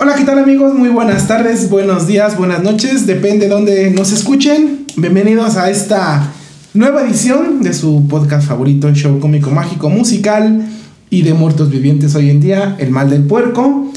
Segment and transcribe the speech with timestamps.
[0.00, 0.74] Hola, ¿qué tal amigos?
[0.74, 4.86] Muy buenas tardes, buenos días, buenas noches, depende de dónde nos escuchen.
[4.96, 6.32] Bienvenidos a esta
[6.72, 10.64] nueva edición de su podcast favorito, show cómico mágico musical
[11.10, 13.90] y de muertos vivientes hoy en día, El Mal del Puerco.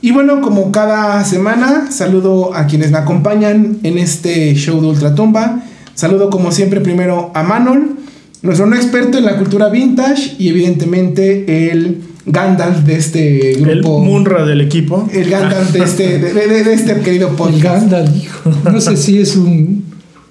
[0.00, 5.64] Y bueno, como cada semana, saludo a quienes me acompañan en este show de Ultratumba.
[5.96, 7.96] Saludo como siempre primero a Manol,
[8.42, 13.98] nuestro no experto en la cultura vintage y evidentemente el Gandalf de este grupo.
[13.98, 15.08] El Munra del equipo.
[15.12, 17.62] El Gandalf de este, de, de- de este querido El podcast.
[17.90, 18.50] Gandalf, hijo.
[18.70, 19.84] No sé si es un.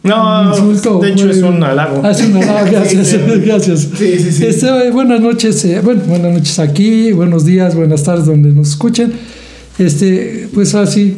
[0.03, 2.01] No, un insulto de hecho o es un halago.
[2.03, 3.07] Ah, es un halago, gracias.
[3.07, 3.87] Sí, gracias.
[3.97, 4.45] Sí, sí, sí.
[4.45, 8.69] Este, eh, buenas noches, eh, bueno, buenas noches aquí, buenos días, buenas tardes donde nos
[8.69, 9.11] escuchen.
[9.77, 11.17] Este, pues así,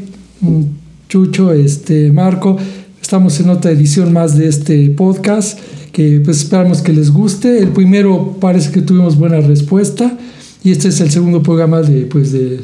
[1.08, 2.58] Chucho, este, Marco,
[3.02, 5.60] estamos en otra edición más de este podcast
[5.92, 7.60] que pues esperamos que les guste.
[7.60, 10.18] El primero parece que tuvimos buena respuesta
[10.64, 12.60] y este es el segundo programa de pues de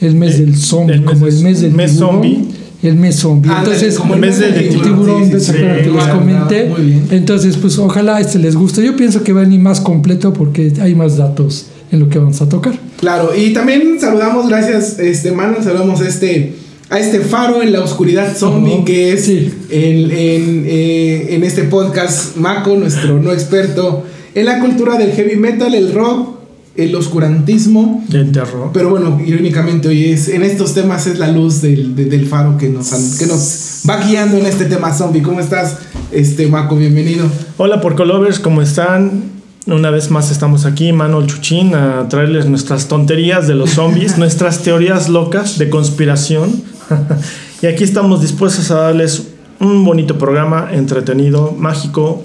[0.00, 2.44] el mes Eh, del zombie, el mes como del- el mes del mes tiburón, zombie.
[2.80, 3.50] El mes zombie.
[3.58, 6.06] Entonces, como el mes del el tiburón, tiburón, sí, ¿se sí, acuerdan sí, que les
[6.06, 6.72] comenté?
[7.16, 8.84] Entonces, pues ojalá este les guste.
[8.84, 12.18] Yo pienso que va a venir más completo porque hay más datos en lo que
[12.20, 12.78] vamos a tocar.
[13.00, 16.52] Claro, y también saludamos, gracias, este Manuel, saludamos a este,
[16.88, 19.52] a este faro en la oscuridad zombie que es sí.
[19.70, 24.04] en, en, eh, en este podcast Mako, nuestro no experto
[24.36, 26.37] en la cultura del heavy metal, el rock,
[26.78, 28.04] el oscurantismo.
[28.12, 28.70] El terror.
[28.72, 32.56] Pero bueno, irónicamente hoy es en estos temas es la luz del, de- del faro
[32.56, 35.20] que nos, que nos va guiando en este tema zombie.
[35.20, 35.76] ¿Cómo estás,
[36.12, 36.76] este Mako?
[36.76, 37.26] Bienvenido.
[37.56, 39.24] Hola Porcolovers, ¿cómo están?
[39.66, 44.62] Una vez más estamos aquí, Manuel Chuchín, a traerles nuestras tonterías de los zombies, nuestras
[44.62, 46.62] teorías locas de conspiración.
[47.60, 49.24] y aquí estamos dispuestos a darles
[49.60, 52.22] un bonito programa entretenido, mágico,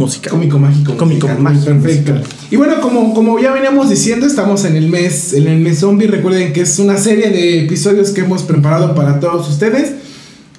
[0.00, 0.32] musical.
[0.32, 0.96] Cómico mágico.
[0.96, 2.14] Cómico mágico Perfecto.
[2.50, 6.08] Y bueno, como, como ya veníamos diciendo, estamos en el mes, en el mes zombie.
[6.08, 9.92] Recuerden que es una serie de episodios que hemos preparado para todos ustedes.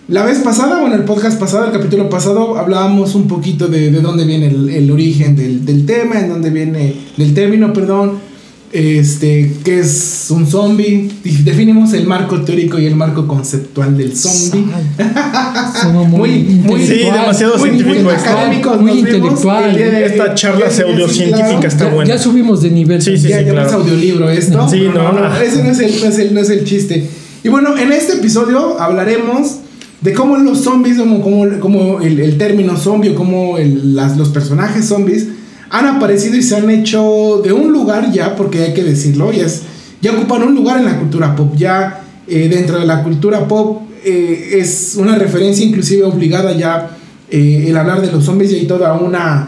[0.07, 4.01] La vez pasada, bueno, el podcast pasado, el capítulo pasado, hablábamos un poquito de, de
[4.01, 8.30] dónde viene el, el origen del, del tema, en dónde viene, del término, perdón,
[8.73, 11.09] este, qué es un zombie.
[11.43, 14.65] Definimos el marco teórico y el marco conceptual del zombie.
[15.93, 16.85] Muy, Muy- muy-.
[16.85, 19.73] Sí, demasiado Muy, muy científico Muy nos vimos intelectual.
[19.75, 22.09] de- Esta charla pseudocientífica está ya, buena.
[22.15, 23.01] ya subimos de nivel.
[23.01, 23.67] Sí, sí, ya, sí, ya no claro.
[23.69, 24.69] es audiolibro esto.
[24.69, 25.35] Sí, no, no.
[25.41, 27.07] Ese no es, el, no, es el, no es el chiste.
[27.43, 29.55] Y bueno, en este episodio hablaremos
[30.01, 34.17] de cómo los zombies, como, como, como el, el término zombie, o cómo el- las,
[34.17, 35.27] los personajes zombies
[35.71, 39.45] han aparecido y se han hecho de un lugar ya, porque hay que decirlo, ya,
[39.45, 39.61] es,
[40.01, 41.55] ya ocupan un lugar en la cultura pop.
[41.55, 46.97] Ya eh, dentro de la cultura pop eh, es una referencia inclusive obligada ya
[47.29, 49.47] eh, el hablar de los zombies y hay toda una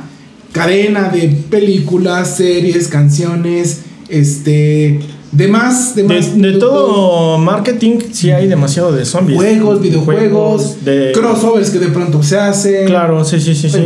[0.54, 5.02] cadena de películas, series, canciones, este,
[5.32, 9.38] demás, De, demás de todo marketing, sí hay demasiado de zombies.
[9.38, 11.12] juegos, videojuegos, de...
[11.14, 12.86] crossovers que de pronto se hacen.
[12.86, 13.70] Claro, sí, sí, sí.
[13.70, 13.86] sí.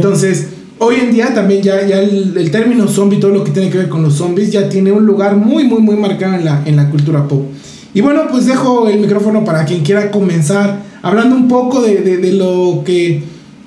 [0.80, 3.90] Hoy en día también ya, ya el, término zombie, todo lo que tiene que ver
[3.90, 6.90] con los zombies, ya tiene un lugar muy, muy, muy marcado en la, en la
[6.90, 7.44] cultura pop.
[7.94, 12.18] Y bueno, pues dejo el micrófono para quien quiera comenzar hablando un poco de, de-
[12.18, 13.24] de lo que...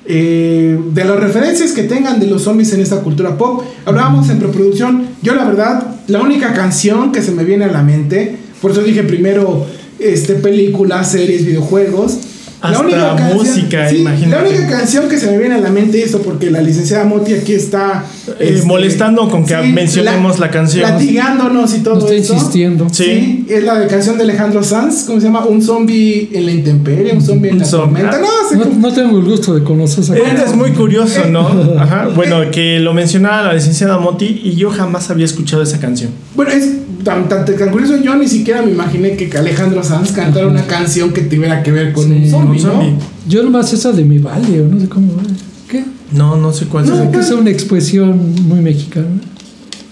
[0.07, 3.63] eh, de las referencias que tengan de los zombies en esta cultura pop.
[3.85, 5.07] Hablábamos en preproducción.
[5.23, 8.83] Yo la verdad, la única canción que se me viene a la mente, por eso
[8.83, 9.67] dije primero
[9.99, 12.19] este, películas, series, videojuegos.
[12.61, 14.43] Hasta música, sí, imagínate.
[14.43, 17.05] La única canción que se me viene a la mente es eso, porque la licenciada
[17.05, 18.05] Moti aquí está
[18.39, 20.83] Eh, este, molestando con que mencionemos la canción.
[20.83, 22.35] Latigándonos y todo está eso.
[22.35, 22.87] insistiendo.
[22.93, 23.05] Sí.
[23.05, 23.47] Sí.
[23.49, 25.45] es la de canción de Alejandro Sanz, ¿cómo se llama?
[25.47, 28.19] Un zombie en la intemperie, un zombie en Un la tormenta.
[28.19, 31.49] No, No, no tengo el gusto de conocer esa Esto es muy curioso, ¿no?
[31.79, 32.09] Ajá.
[32.15, 36.11] Bueno, que lo mencionaba la licenciada Moti y yo jamás había escuchado esa canción.
[36.35, 36.69] Bueno, es
[37.05, 37.97] tan, tan, tan curioso.
[38.03, 41.93] Yo ni siquiera me imaginé que Alejandro Sanz cantara una canción que tuviera que ver
[41.93, 42.63] con Sí, un zombie.
[42.63, 42.99] ¿no?
[43.29, 45.15] Yo nomás esa de mi vale, o no sé cómo.
[45.17, 45.23] va.
[45.69, 45.85] ¿Qué?
[46.13, 47.09] No, no sé cuál No, es.
[47.11, 49.07] que es una expresión muy mexicana.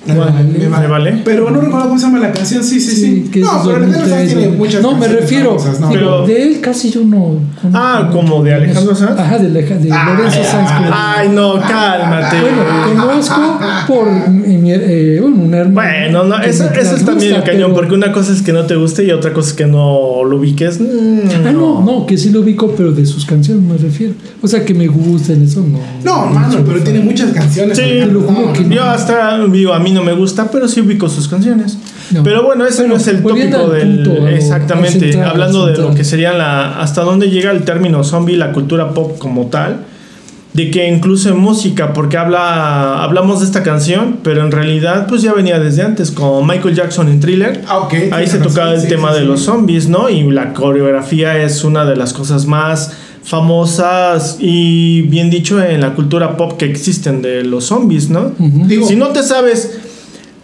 [0.09, 0.43] Me Vale.
[0.59, 1.23] me ¿Me vale?
[1.25, 2.63] Pero no recuerdo cómo se llama la canción.
[2.65, 3.29] Sí, sí, sí.
[3.33, 5.59] que no, pero Alejandro Sanz 2003, tiene muchas No, me canciones refiero.
[5.59, 5.91] famosas, ¿no?
[5.91, 7.41] Pero- de él casi yo no.
[7.73, 9.19] Ah, ¿como de Alejandro Sanz?
[9.19, 10.71] Ajá, de, Aleja- de Ah, Lorenzo Sanz.
[10.93, 12.37] Ay, no, cálmate.
[12.41, 15.89] Bueno, conozco por eh, bueno, un hermano.
[15.89, 18.53] Bueno, no, eso, me- eso es también el cañón, pero- porque una cosa es que
[18.53, 20.81] no te guste y otra cosa es que no lo ubiques.
[20.81, 24.15] Mm, Ah, no, no, que sí lo ubico, pero de sus canciones me refiero.
[24.43, 25.79] O sea, que me gusten, eso no.
[26.05, 27.77] No, mano, pero tiene muchas canciones.
[27.77, 28.69] Sí, Alejandro no.
[28.75, 31.79] Yo hasta digo, a mí no me gusta, pero sí ubico sus canciones.
[32.11, 32.23] No.
[32.23, 34.03] Pero bueno, ese Bueno, no es el tópico del.
[34.03, 35.13] punto, exactamente.
[35.13, 36.81] central, hablando de lo que sería la.
[36.81, 39.85] hasta dónde llega el término zombie, la cultura pop como tal.
[40.55, 45.23] de que incluso en música, porque habla, hablamos de esta canción, pero en realidad pues
[45.23, 47.63] ya venía desde antes, como Michael Jackson en Thriller.
[47.69, 47.95] Ah, ok.
[48.13, 49.27] Ahí se razón, tocaba el sí, tema sí, de sí.
[49.27, 50.09] los zombies, ¿no?
[50.09, 52.93] Y la coreografía es una de las cosas más
[53.23, 58.33] famosas y bien dicho en la cultura pop que existen de los zombies, ¿no?
[58.39, 59.79] Digo, Si no te sabes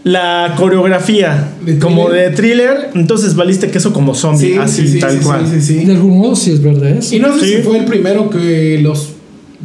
[0.04, 4.98] la coreografía ¿De como de thriller, entonces valiste queso como zombie, sí, así sí, sí,
[5.00, 5.46] tal sí, cual.
[5.46, 5.84] sí, sí, sí.
[5.86, 7.14] De algún modo sí es verdad eso.
[7.14, 7.54] Y no sé Sí.
[7.56, 9.10] si fue el primero que los,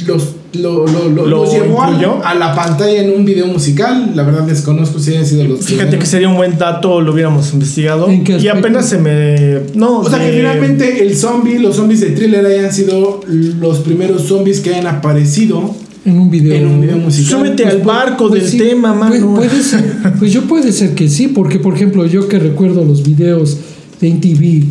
[0.06, 4.12] los, lo, lo, lo- ¿Lo los llevó a, la pantalla en un video musical.
[4.14, 7.52] La verdad desconozco si hayan sido los Fíjate que sería un buen dato, lo hubiéramos
[7.52, 8.08] investigado.
[8.08, 9.60] ¿En qué Y apenas se me.
[9.74, 14.22] No, O sea que finalmente el zombie, los zombies de thriller hayan sido los primeros
[14.22, 15.74] zombies que hayan aparecido
[16.04, 16.54] En un video.
[16.56, 17.30] en un video musical.
[17.40, 19.34] Súbete al barco Pues del sí, tema, mano.
[19.34, 19.84] puede ser.
[20.18, 23.58] pues yo puede ser que sí, porque por ejemplo, yo que recuerdo los videos
[24.00, 24.64] de MTV,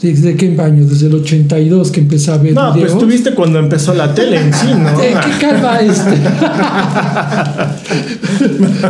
[0.00, 0.84] ¿desde qué año?
[0.86, 2.92] Desde el 82 que empecé a ver No, videos.
[2.92, 5.00] pues tuviste cuando empezó la tele en sí, ¿no?
[5.02, 6.16] Eh, ¿Qué calva este?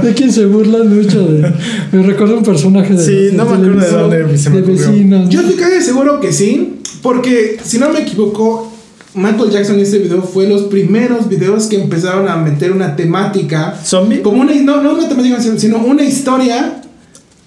[0.06, 1.26] ¿De quién se burlan mucho?
[1.26, 1.50] De,
[1.92, 3.04] me recuerda un personaje de.
[3.04, 5.28] Sí, no me acuerdo de dónde se me de vecinos.
[5.30, 8.72] Yo estoy casi seguro que sí, porque si no me equivoco,
[9.16, 13.74] Michael Jackson en este video fue los primeros videos que empezaron a meter una temática
[13.82, 14.20] ¿Zombie?
[14.22, 16.82] como una no, no una temática sino una historia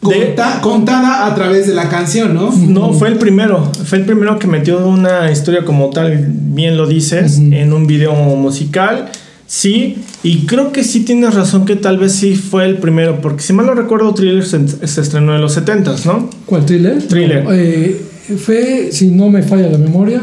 [0.02, 2.52] De- conta- contada a través de la canción, ¿no?
[2.56, 3.70] No, fue el primero.
[3.86, 8.14] Fue el primero que metió una historia como tal, bien lo dices, en un video
[8.14, 9.10] musical.
[9.46, 13.42] Sí, y creo que sí tienes razón que tal vez sí fue el primero, porque
[13.44, 16.30] si mal no recuerdo, Thriller se, se estrenó en los 70s, ¿no?
[16.46, 17.02] ¿Cuál thriller?
[17.08, 17.46] Thriller.
[17.52, 18.00] Eh,
[18.38, 20.22] fue, si no me falla la memoria,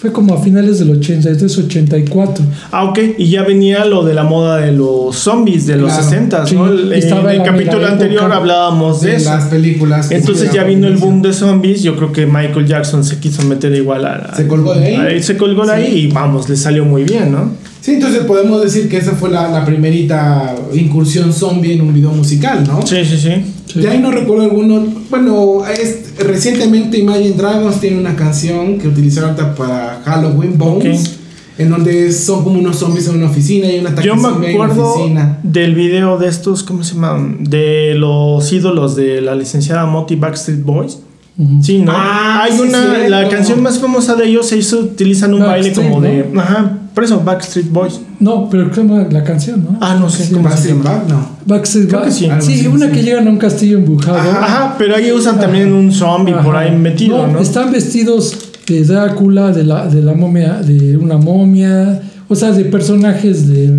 [0.00, 2.44] fue como a finales del 83, 84.
[2.70, 6.08] Ah, ok, y ya venía lo de la moda de los zombies de los Claro.
[6.08, 6.68] 60s, Sí, ¿no?
[6.68, 9.30] El- estaba en el capítulo anterior hablábamos de De eso.
[9.30, 10.10] las películas.
[10.12, 11.82] Entonces ya vino el boom de zombies.
[11.82, 14.34] Yo creo que Michael Jackson se quiso meter igual a.
[14.36, 15.22] Se colgó de ahí.
[15.22, 15.82] se colgó de Sí.
[15.82, 17.50] ahí y vamos, le salió muy bien, ¿no?
[17.80, 22.12] Sí, entonces podemos decir que esa fue la, la primerita incursión zombie en un video
[22.12, 22.86] musical, ¿no?
[22.86, 23.30] Sí, sí, sí.
[23.72, 23.80] Sí.
[23.80, 24.82] De ahí no recuerdo alguno.
[25.10, 31.08] Bueno, es, recientemente Imagine Dragons tiene una canción que utilizaron para Halloween Bones.
[31.08, 31.14] Ok.
[31.58, 34.34] En donde son como unos zombies en una oficina y un ataque Yo me en
[34.56, 35.38] una acuerdo oficina.
[35.42, 37.38] del video de estos, ¿cómo se llaman?
[37.42, 41.00] De los ídolos de la licenciada Moti Backstreet Boys.
[41.36, 41.62] Ujú.
[41.62, 41.90] Sí, ¿no?
[41.92, 43.08] Ah, Hay sí, una, cierto.
[43.08, 46.40] la canción más famosa de ellos se hizo, utilizan un baile Backstreet, como de, ¿no?
[46.40, 48.00] ajá, por eso Backstreet Boys.
[48.20, 48.68] No, pero
[49.10, 49.78] la canción, ¿no?
[49.80, 50.82] Ah, no sé Sí, cómo se Backstreet.
[50.82, 51.28] Back, no.
[51.46, 52.10] Backstreet Back.
[52.10, 52.28] sí.
[52.40, 52.92] Sí, una sí.
[52.92, 54.18] que llegan a un castillo embrujado.
[54.18, 54.44] Ajá.
[54.44, 57.38] Ajá, pero ahí usan también un zombie por ahí metido, ¿no?
[57.40, 58.36] Están vestidos
[58.66, 63.70] de Drácula, de la, de la momia, de una momia, o sea, de personajes de.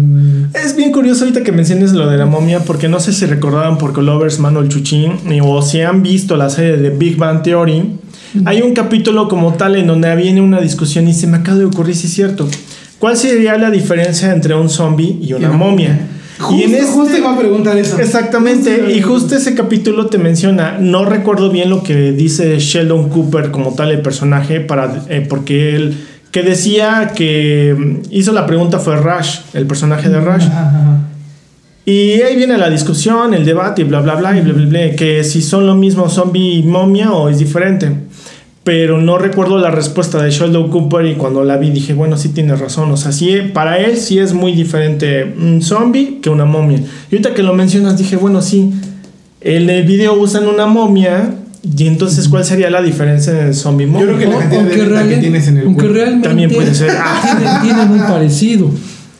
[0.54, 3.78] Es bien curioso ahorita que menciones lo de la momia, porque no sé si recordaban
[3.78, 7.84] por Colovers Manuel Chuchín ni- o si han visto la serie de Big Bang Theory.
[8.46, 11.66] Hay un capítulo como tal en donde viene una discusión y se me acaba de
[11.66, 12.48] ocurrir si es cierto.
[13.00, 15.98] ¿Cuál sería la diferencia entre un zombie y una momia?
[16.38, 18.00] Justo, y en este, justo iba a preguntar eso.
[18.00, 23.52] Exactamente, y justo ese capítulo te menciona, no recuerdo bien lo que dice Sheldon Cooper
[23.52, 25.98] como tal el personaje, para, eh, porque él
[26.32, 30.44] que decía que mm, hizo la pregunta fue Rush, el personaje de Rush.
[30.44, 31.00] Ajá, ajá.
[31.86, 34.96] Y ahí viene la discusión, el debate y bla bla bla y bla bla bla,
[34.96, 37.92] que si son lo mismo zombie y momia o es diferente.
[38.72, 42.30] Pero no recuerdo la respuesta de Sheldon Cooper y cuando la vi dije, bueno, sí
[42.30, 42.92] tienes razón.
[42.92, 46.78] O sea, sí, para él sí es muy diferente un zombie que una momia.
[47.10, 48.72] Y ahorita que lo mencionas dije, bueno, sí,
[49.42, 51.34] en el video usan una momia
[51.64, 54.06] y entonces ¿cuál sería la diferencia en el zombie Yo momia?
[54.06, 55.96] creo que la cantidad de aunque neta que real- tienes en el aunque cuerpo.
[55.96, 56.92] realmente También puede ser.
[57.24, 58.70] Tienen, tienen un parecido.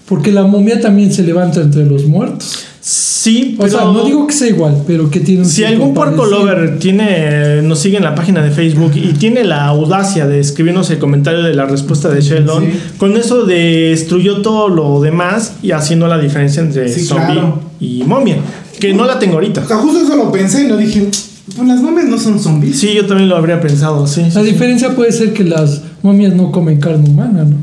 [0.08, 2.66] Porque la momia también se levanta entre los muertos.
[2.92, 3.72] Sí, O pero...
[3.72, 6.40] sea, no digo que sea igual, pero que tiene un Si algún porco parecido.
[6.40, 10.90] lover tiene, nos sigue en la página de Facebook y tiene la audacia de escribirnos
[10.90, 12.72] el comentario de la respuesta de Sheldon, Sí.
[12.98, 17.60] con eso destruyó todo lo demás y haciendo la diferencia entre Sí, zombie claro.
[17.80, 18.38] y momia,
[18.80, 19.62] que no la tengo ahorita.
[19.66, 21.10] O sea, justo eso lo pensé y lo dije.
[21.56, 22.80] Pues las momias no son zombies.
[22.80, 24.22] Sí, yo también lo habría pensado, sí.
[24.30, 24.48] sí, La sí.
[24.52, 27.56] diferencia puede ser que las momias no comen carne humana, ¿no?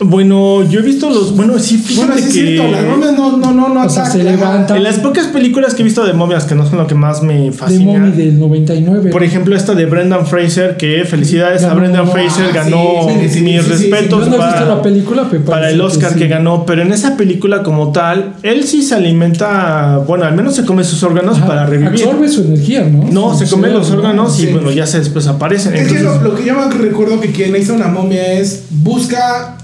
[0.00, 3.12] Bueno, yo he visto los, bueno, sí, Bueno, fíjate sí es que cierto, las momias
[3.14, 4.76] no, no, no, no O sea, se levantan.
[4.76, 7.22] en las pocas películas que he visto de momias que no son lo que más
[7.22, 7.84] me De fascina.
[7.84, 9.10] momia del 99.
[9.10, 12.78] Por ejemplo, esta de Brendan Fraser, que felicidades a Brendan ah, Fraser, sí, ganó
[13.08, 13.90] sí, sí, mis sí, sí, sí.
[13.90, 15.28] respetos para- la película,
[15.68, 16.28] el Oscar que, sí.
[16.28, 20.64] ganó, pero en esa película como tal, él sí se alimenta, bueno, al menos se
[20.64, 21.88] come sus órganos Ajá, para revivir.
[21.88, 23.08] Absorbe su energía, ¿no?
[23.10, 24.52] No, se Su come los órganos y Sí.
[24.52, 25.74] bueno, ya se después aparecen.
[25.74, 29.56] Es que lo que yo me recuerdo que quien hizo una momia es busca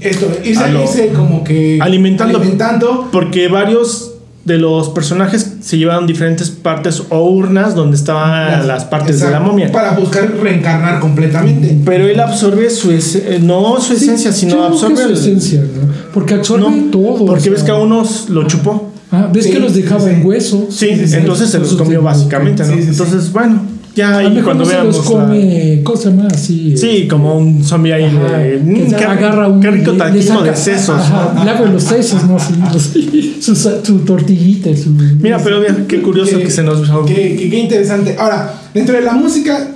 [0.00, 2.38] esto, irse, lo- irse como que Alimentando.
[2.38, 3.08] alimentando.
[3.10, 4.12] porque varios
[4.44, 9.40] de los personajes se llevaban diferentes partes o urnas donde estaban las, partes de la
[9.40, 9.70] momia.
[9.70, 11.76] Para buscar reencarnar completamente.
[11.84, 15.92] Pero él absorbe su esencia, no su esencia, sino absorbe su esencia, ¿no?
[16.14, 17.26] Porque absorbe todo.
[17.26, 18.90] Porque ves que a unos lo chupó.
[19.10, 20.68] Ah, ves que los dejaba en hueso.
[20.70, 22.72] Sí, entonces se los comió básicamente, ¿no?
[22.72, 23.60] Entonces, bueno,
[23.98, 24.94] ya ahí cuando no veamos.
[24.94, 26.76] Se los come cosa más así.
[26.76, 28.86] Sí, este, como un zombie ahí de.
[28.86, 29.60] Que qué, agarra un.
[29.60, 31.00] Qué rico taquito de sesos.
[31.00, 32.38] Ajá, le hago los sesos, ¿no?
[33.40, 34.74] su, su, tortillita.
[34.76, 36.88] Su, Mira, pero mira, qué curioso que se nos.
[37.06, 38.14] Qué, qué, qué interesante.
[38.18, 39.68] Ahora, dentro de la música,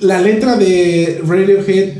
[0.00, 1.90] la letra de Radiohead.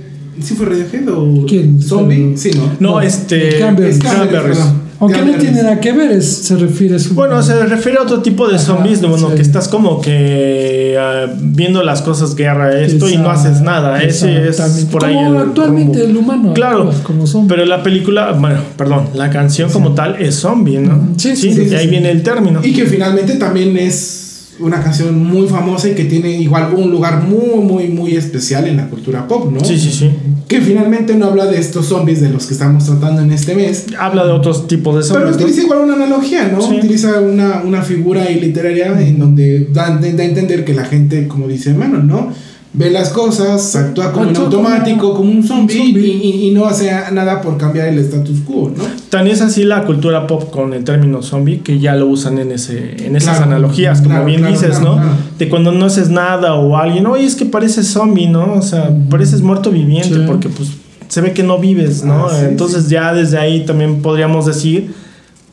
[0.40, 1.82] ¿Sí fue Radiohead o ¿Quién?
[1.82, 2.36] Zombie?
[2.36, 2.76] Sí, ¿no?
[2.78, 3.56] No, este.
[3.58, 3.98] Cranberries.
[3.98, 4.58] Cranberries.
[5.00, 7.14] Aunque no tiene nada que ver, es, se refiere a su...
[7.14, 9.36] Bueno, se refiere a otro tipo de zombies, de, bueno, sí.
[9.36, 14.02] que estás como que uh, viendo las cosas guerra, esto y no haces nada.
[14.02, 15.14] Ese es por ahí.
[15.14, 16.10] Como el, actualmente rumbo.
[16.10, 16.54] el humano.
[16.54, 17.48] Claro, como zombie.
[17.48, 21.10] pero la película, bueno, perdón, la canción como tal es zombie, ¿no?
[21.16, 22.60] Sí, sí, sí, y ahí viene el término.
[22.62, 24.27] Y que finalmente también es
[24.60, 28.78] una canción muy famosa y que tiene igual un lugar muy, muy, muy especial en
[28.78, 29.64] la cultura pop, ¿no?
[29.64, 30.10] Sí, sí, sí.
[30.48, 33.86] Que finalmente no habla de estos zombies de los que estamos tratando en este mes.
[33.98, 35.36] Habla de otros tipos de zombies.
[35.36, 36.60] Pero utiliza igual una analogía, ¿no?
[36.60, 36.76] Sí.
[36.76, 41.46] Utiliza una, una figura literaria en donde da, da, a entender que la gente, como
[41.46, 42.32] dice Manuel, ¿no?
[42.72, 46.06] Ve las cosas, actúa como en automático, como un zombie, zombie.
[46.06, 48.84] Y, y, y, no hace nada por cambiar el status quo, ¿no?
[49.10, 52.52] Tan es así la cultura pop con el término zombie que ya lo usan en,
[52.52, 55.00] ese, en esas Claro, analogías, como claro, bien claro, dices, ¿no?
[55.38, 58.54] De cuando no haces nada o alguien, oye, es que pareces zombie, ¿no?
[58.54, 60.24] O sea, pareces muerto viviente Sí.
[60.26, 60.70] porque pues
[61.08, 62.26] se ve que no vives, ¿no?
[62.26, 64.92] Ah, sí, Entonces ya desde ahí también podríamos decir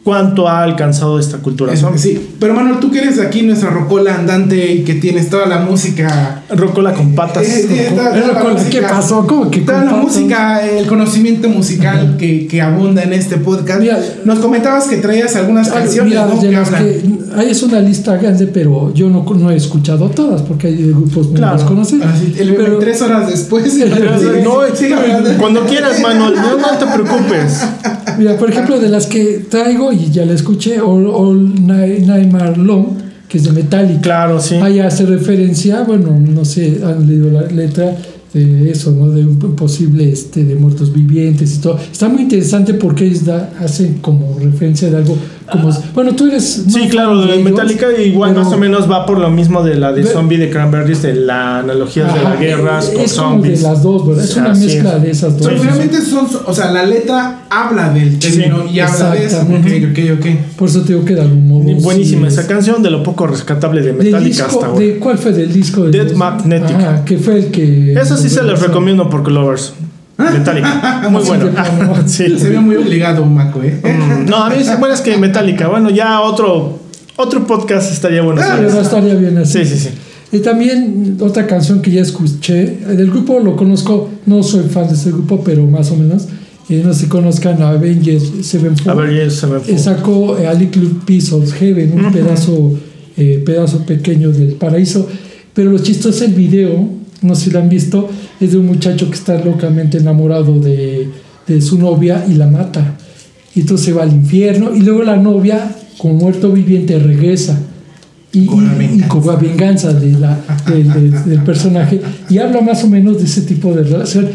[0.05, 2.29] cuánto ha alcanzado esta cultura que sí.
[2.39, 6.43] Pero Manuel, tú que eres aquí nuestra rocola andante y que tienes toda la música.
[6.55, 7.43] Rocola con patas.
[7.43, 9.25] Eh, eh, toda- toda Pero la con- música- ¿Qué pasó?
[9.25, 10.05] ¿Cómo que Toda con la patas?
[10.05, 13.79] música, el conocimiento musical que, que abunda en este podcast.
[13.81, 16.39] Mira, Nos comentabas que traías algunas canciones, mira, ¿no?
[16.39, 20.43] de Que las que- es una lista grande, pero yo no, no he escuchado todas
[20.43, 21.57] porque hay grupos muy Claro.
[21.57, 22.05] desconocidos.
[22.05, 23.65] Así, el bebé Pero- tres horas después.
[24.45, 25.29] No, sigue hablando.
[25.39, 27.61] cuando quieras, Manuel, no, no te preocupes.
[28.17, 32.57] Mira, por ejemplo, de las que traigo y ya la escuché, All, All Night, Nightmare
[32.57, 32.85] Long,
[33.27, 34.01] que es de Metallica.
[34.01, 34.55] Claro, sí.
[34.55, 37.95] Ahí hace referencia, bueno, no sé, han leído la letra
[38.33, 39.09] de eso, ¿no?
[39.09, 41.79] De un posible este, de muertos vivientes y todo.
[41.79, 45.17] Está muy interesante porque ellos da, hacen como referencia de algo
[45.51, 45.69] como...
[45.93, 46.63] Bueno, tú eres...
[46.67, 49.75] Sí, claro, de ellos, Metallica igual pero- más o menos va por lo mismo de
[49.75, 53.13] la de Ve- zombie de Cranberries, de la analogía de las Ajá, guerras con es
[53.13, 53.61] como zombies.
[53.61, 54.23] de las dos, ¿verdad?
[54.23, 55.01] Es una mezcla es.
[55.03, 55.47] de esas dos.
[55.47, 59.37] Pero finalmente son, o sea, la letra habla del Sí, término y habla de eso.
[59.41, 60.11] Ok, exactamente.
[60.13, 60.55] ok, ok.
[60.57, 61.63] Por eso te digo que de algún modo...
[61.81, 64.79] Buenísima sí esa es- canción, de lo poco rescatable de Del Metallica disco, hasta ahora.
[64.79, 65.83] de, ¿Cuál fue del disco?
[65.85, 66.75] de Death los- Magnetic.
[66.75, 67.93] Ajá, que fue el que...
[67.93, 69.73] Eso sí se los recomiendo por Lovers.
[70.17, 71.03] Metallica.
[71.11, 71.49] Muy bueno.
[72.05, 72.37] Sí.
[72.39, 73.79] Se ve muy obligado, Maco, ¿eh?
[73.83, 75.67] Mm, No, a mí sí, bueno es que Metallica.
[75.67, 76.79] Bueno, ya otro
[77.17, 78.41] otro podcast estaría bueno.
[78.43, 79.65] Ah, Pero no estaría bien así.
[79.65, 79.89] Sí, sí, sí.
[80.31, 84.93] Y también otra canción que ya escuché, del grupo lo conozco, no soy fan de
[84.95, 86.27] ese grupo, pero más o menos,
[86.69, 88.89] eh, no sé si conozcan a Avengers Sevenfold.
[88.89, 89.73] A ver, ya se me fue.
[89.73, 92.13] Eh, sacó eh, a Little Piece of Heaven, un Ujú.
[92.13, 92.73] pedazo,
[93.17, 95.07] eh, pedazo pequeño del paraíso.
[95.53, 96.89] Pero lo chistoso es el video,
[97.25, 101.09] no sé si lo han visto, es de un muchacho que está locamente enamorado de,
[101.47, 102.95] de su novia y la mata.
[103.53, 107.57] Y entonces se va al infierno y luego la novia, como muerto viviente, regresa.
[108.33, 109.25] Y, Con la y- venganza.
[109.31, 112.01] la venganza de la, del- personaje.
[112.29, 114.27] Y habla más o menos de ese tipo de relación.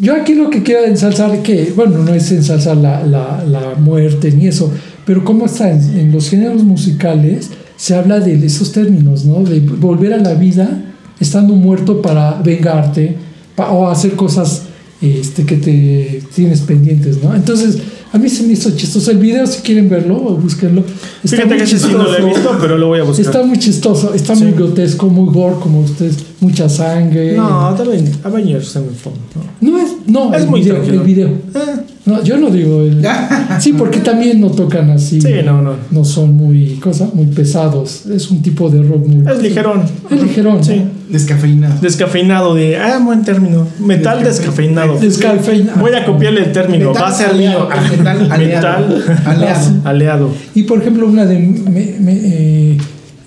[0.00, 4.30] Yo aquí lo que quiero ensalzar, que, bueno, no es ensalzar la, la, la muerte
[4.30, 4.72] ni eso,
[5.04, 9.42] pero cómo está en, en los géneros musicales, se habla de esos términos, ¿no?
[9.42, 10.87] De volver a la vida
[11.20, 13.16] estando muerto para vengarte
[13.54, 14.62] pa- o hacer cosas
[15.00, 17.34] este, que te tienes pendientes, ¿no?
[17.34, 17.78] Entonces,
[18.12, 20.82] a mí se me hizo chistoso el video, si quieren verlo, o búsquenlo.
[21.22, 22.26] Está Fíjate muy que sí no lo he chistoso.
[22.26, 23.26] visto, pero lo voy a buscar.
[23.26, 24.44] Está muy chistoso, está Sí.
[24.44, 27.36] muy grotesco, muy gore, como ustedes, mucha sangre.
[27.36, 29.16] No, también Avengers Sevenfold.
[29.60, 29.70] No.
[29.72, 31.00] No es, no, Es el, muy video, tranquilo.
[31.02, 31.28] el video.
[31.28, 33.04] Eh, No, yo no digo el.
[33.60, 35.20] Sí, porque también no tocan así.
[35.20, 35.74] Sí, no, no.
[35.90, 38.06] No son muy, cosa, muy pesados.
[38.06, 39.30] Es un tipo de rock muy.
[39.30, 39.82] es ligerón.
[40.10, 40.64] Es ligerón.
[40.64, 40.82] Sí.
[41.10, 41.80] Descafeinado.
[41.80, 42.76] Descafeinado de.
[42.76, 43.66] Ah, buen término.
[43.80, 44.98] Metal descafeinado.
[44.98, 45.80] Descafeinado.
[45.80, 46.88] Voy a copiarle el término.
[46.88, 47.78] Metal Va a ser aleado, mío.
[47.98, 48.88] metal aleado.
[48.98, 49.70] Metal Aleado.
[49.84, 50.34] aleado.
[50.54, 52.78] Y por ejemplo, una de, me- me- eh,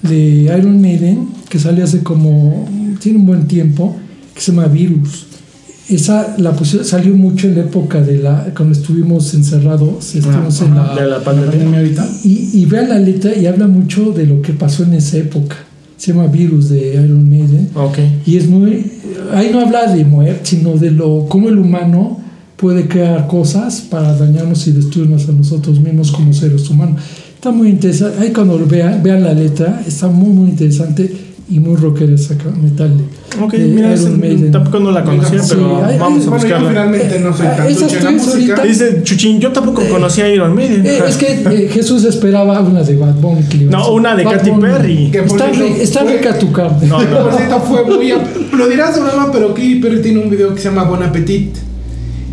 [0.04, 0.18] de
[0.58, 2.70] Iron Maiden, que salió hace como.
[3.00, 3.98] Tiene un buen tiempo,
[4.36, 5.26] que se llama Virus.
[5.90, 8.46] Esa la pusi- salió mucho en la época de la.
[8.56, 10.14] cuando estuvimos encerrados.
[10.16, 11.82] Estuvimos en la, De la pandemia.
[12.24, 15.56] Y, y vean la letra y habla mucho de lo que pasó en esa época.
[16.02, 17.70] Se llama Virus de Iron Maiden.
[17.76, 18.00] Ok.
[18.26, 18.92] Y es muy.
[19.36, 22.20] Ahí no habla de muerte, sino de lo cómo el humano
[22.56, 27.00] puede crear cosas para dañarnos y destruirnos a nosotros mismos como seres humanos.
[27.36, 28.18] Está muy interesante.
[28.20, 31.21] Ahí cuando vean, vean la letra, está muy, muy interesante
[31.52, 32.94] y muy rockera esa ca- metal.
[33.42, 34.52] Ok, de mira, Maiden.
[34.52, 36.70] tampoco no la conocía, Sí, pero hay- vamos hay- a Bueno, yo buscarla.
[36.70, 38.36] finalmente no soy Eh, tan esas tres música.
[38.56, 40.86] ahorita- Dice Chuchín, yo tampoco conocía a Iron Maiden.
[40.86, 43.66] Eh, es que eh, Jesús esperaba una de Bad Bunny.
[43.70, 44.62] No, una de Bad Katy Bunny.
[44.62, 45.12] Perry.
[45.14, 46.88] Está, ri- está fue- rica tu carne.
[46.88, 47.24] No, no.
[47.24, 48.14] Por cierto, fue muy.
[48.58, 51.56] Lo dirás de broma, pero Katy Perry tiene un video que se llama Bon Appetit.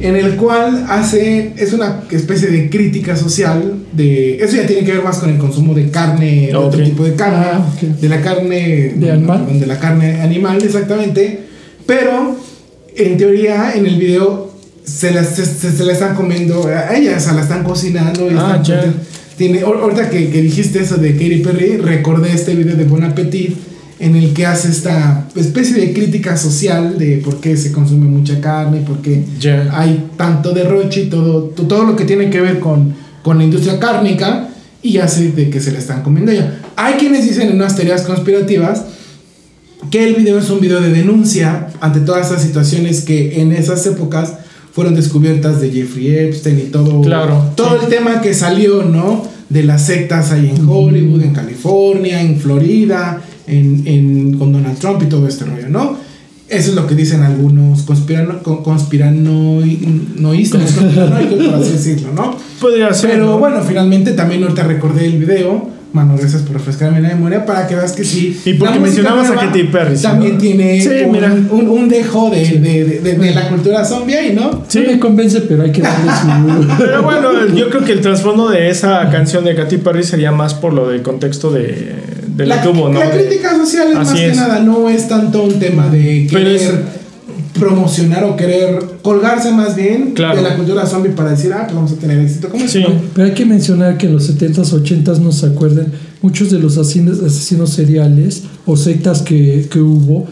[0.00, 1.52] En el cual hace.
[1.56, 3.74] Es una especie de crítica social.
[3.92, 6.46] de Eso ya tiene que ver más con el consumo de carne.
[6.48, 7.36] De otro tipo de carne.
[7.52, 7.80] Ah, ok.
[8.00, 8.92] De la carne.
[8.96, 9.58] De animal.
[9.60, 11.40] De la carne animal, exactamente.
[11.86, 12.36] Pero.
[12.96, 14.48] En teoría, en el video.
[14.84, 16.66] Se la, se, se- se la están comiendo.
[16.68, 18.26] A ella se la están cocinando.
[18.30, 18.94] Y Ah, están
[19.36, 23.04] tiene, ahor- ahorita que, que dijiste eso de Katy Perry, recordé este video de Bon
[23.04, 23.54] Appetit
[24.00, 28.40] en el que hace esta especie de crítica social de por qué se consume mucha
[28.40, 29.24] carne, por qué
[29.72, 33.44] hay tanto derroche y todo, to- todo lo que tiene que ver con, con la
[33.44, 34.48] industria cárnica
[34.82, 36.60] y hace de que se la están comiendo ya.
[36.76, 38.84] Hay quienes dicen en unas teorías conspirativas
[39.90, 43.84] que el video es un video de denuncia ante todas esas situaciones que en esas
[43.86, 44.34] épocas
[44.72, 47.84] fueron descubiertas de Jeffrey Epstein y todo, Claro, todo sí.
[47.84, 49.24] el tema que salió, ¿no?
[49.48, 55.02] De las sectas ahí en Hollywood, en California, en Florida, en, en- con Donald Trump
[55.02, 55.96] y todo este rollo, ¿no?
[56.48, 62.36] Eso es lo que dicen algunos conspirano, con- conspiranoístas, conspiranoicos, por así decirlo, ¿no?
[62.60, 63.10] Podría ser.
[63.12, 63.38] Pero ¿no?
[63.38, 65.76] bueno, finalmente también ahorita recordé el video.
[65.90, 68.38] Mano, gracias por refrescarme la memoria para que veas que sí.
[68.44, 70.38] Y porque mencionabas a Katy Perry, ¿sí, También no?
[70.38, 71.32] tiene Sí, un, mira.
[71.50, 74.64] un, un dejo de, de, de, de- de la cultura zombie ahí, ¿no?
[74.68, 74.80] Sí.
[74.80, 76.68] No me convence, pero hay que darle su.
[76.78, 80.52] Pero bueno, yo creo que el trasfondo de esa canción de Katy Perry sería más
[80.52, 81.94] por lo del contexto de,
[82.38, 82.98] de la, que hubo, ¿no?
[83.00, 84.36] la crítica social es más que es.
[84.36, 86.70] nada, no es tanto un tema de querer es-
[87.58, 90.36] promocionar o querer colgarse más bien Claro.
[90.36, 92.84] de la cultura zombie para decir, ah, pues vamos a tener éxito como Sí.
[93.14, 95.86] Pero hay que mencionar que en los 70s, 80s, no se acuerden,
[96.22, 100.26] muchos de los asesinos, asesinos seriales o sectas que, que hubo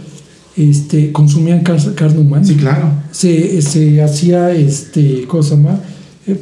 [0.56, 2.44] este, consumían car- carne humana.
[2.46, 2.90] Sí, claro.
[3.10, 5.80] Se, se hacía, este, cosa más,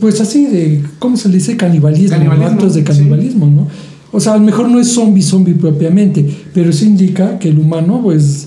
[0.00, 1.56] pues así de, ¿cómo se le dice?
[1.56, 2.10] Canibalismo.
[2.16, 2.86] Canibalismo, actos de sí.
[2.86, 3.68] canibalismo, ¿no?
[4.16, 7.58] O sea, a lo mejor no es zombie, zombie propiamente, pero eso indica que el
[7.58, 8.46] humano, pues,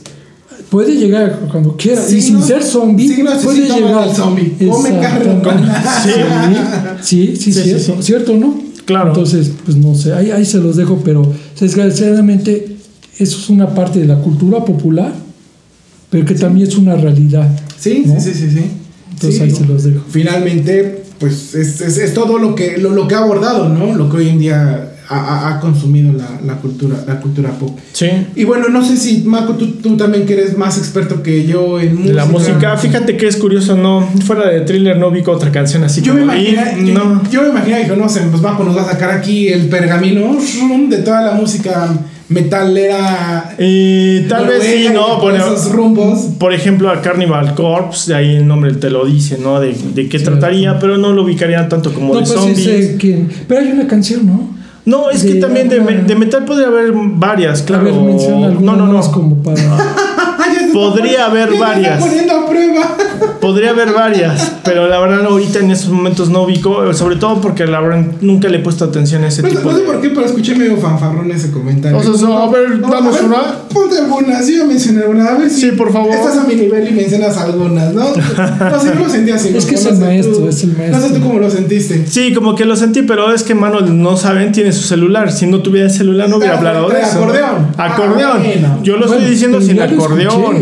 [0.70, 2.02] puede llegar cuando quiera.
[2.10, 4.16] y sin ser zombie, puede llegar.
[4.16, 4.56] zombie.
[4.70, 5.42] Come carne.
[7.02, 8.04] Sí, sí, sí, Sí, sí, cierto, sí.
[8.04, 8.60] ¿cierto, no?
[8.86, 9.10] Claro.
[9.10, 12.78] Entonces, pues no sé, ahí, ahí se los dejo, pero desgraciadamente
[13.20, 15.14] eso es una parte de la cultura popular,
[16.10, 17.50] pero que también es una realidad.
[17.78, 18.20] Sí, ¿no?
[18.20, 18.64] sí, sí, sí, sí.
[19.12, 19.58] Entonces Sí, ahí no.
[19.58, 20.04] se los dejo.
[20.10, 23.94] finalmente, pues es, es- es todo lo que, lo, lo que ha abordado, ¿no?
[23.96, 27.78] Lo que hoy en día ha, ha- consumido la, la cultura, la cultura pop.
[27.94, 28.08] Sí.
[28.36, 31.80] Y bueno, no sé si, Marco, tú, tú también que eres más experto que yo
[31.80, 32.14] en música.
[32.14, 36.02] La música, fíjate que es curioso, no, fuera de thriller no ubico otra canción así
[36.02, 37.24] Yo me, como imaginé, y- yo, no.
[37.32, 40.38] yo me imaginé que no sé, pues Marco nos va a sacar aquí el pergamino
[40.90, 41.90] de toda la música
[42.30, 43.56] metalera.
[43.58, 46.20] Y tal vez sí, no, por bueno, esos rumbos.
[46.40, 49.60] por ejemplo a Carnival Corpse, de ahí el nombre te lo dice, ¿no?
[49.60, 50.26] De, de qué Sí.
[50.26, 52.64] trataría, pero no lo ubicaría tanto como No, de pues sí zombies.
[52.88, 53.30] sé quién.
[53.48, 54.57] Pero hay una canción, ¿no?
[54.88, 57.90] No, es que también de, de metal podría haber varias, claro.
[57.90, 59.12] A ver, menciona no, no, no.
[59.12, 59.58] como para...
[60.74, 62.00] Podría haber varias.
[62.00, 62.96] poniendo a prueba.
[63.42, 67.66] Podría haber varias, pero la verdad ahorita en estos momentos no ubico, sobre todo porque
[67.66, 70.26] la verdad nunca le he puesto atención a ese tipo no sé por qué, pero
[70.26, 71.98] escuché medio fanfarrón ese comentario.
[71.98, 73.38] O sea, so- a ver, No, danos a ver, una.
[73.74, 75.28] Ponte algunas, yo mencioné algunas.
[75.30, 76.12] A ver si Sí, por favor.
[76.14, 78.04] Estás a mi nivel y mencionas algunas, ¿no?
[78.70, 79.56] No sé, yo lo sentí así.
[79.56, 81.14] Es que es el maestro, tú- es el No sé maestro.
[81.18, 82.06] tú cómo lo sentiste.
[82.08, 85.32] Sí, como que lo sentí, pero es que Manuel no saben, tiene su celular.
[85.32, 87.18] Si no tuviera el celular no hubiera hablado de eso.
[87.24, 87.68] acordeón.
[87.78, 88.32] Acordeón.
[88.38, 88.80] Ah, bueno.
[88.84, 89.84] Yo lo Bueno, estoy diciendo sin lo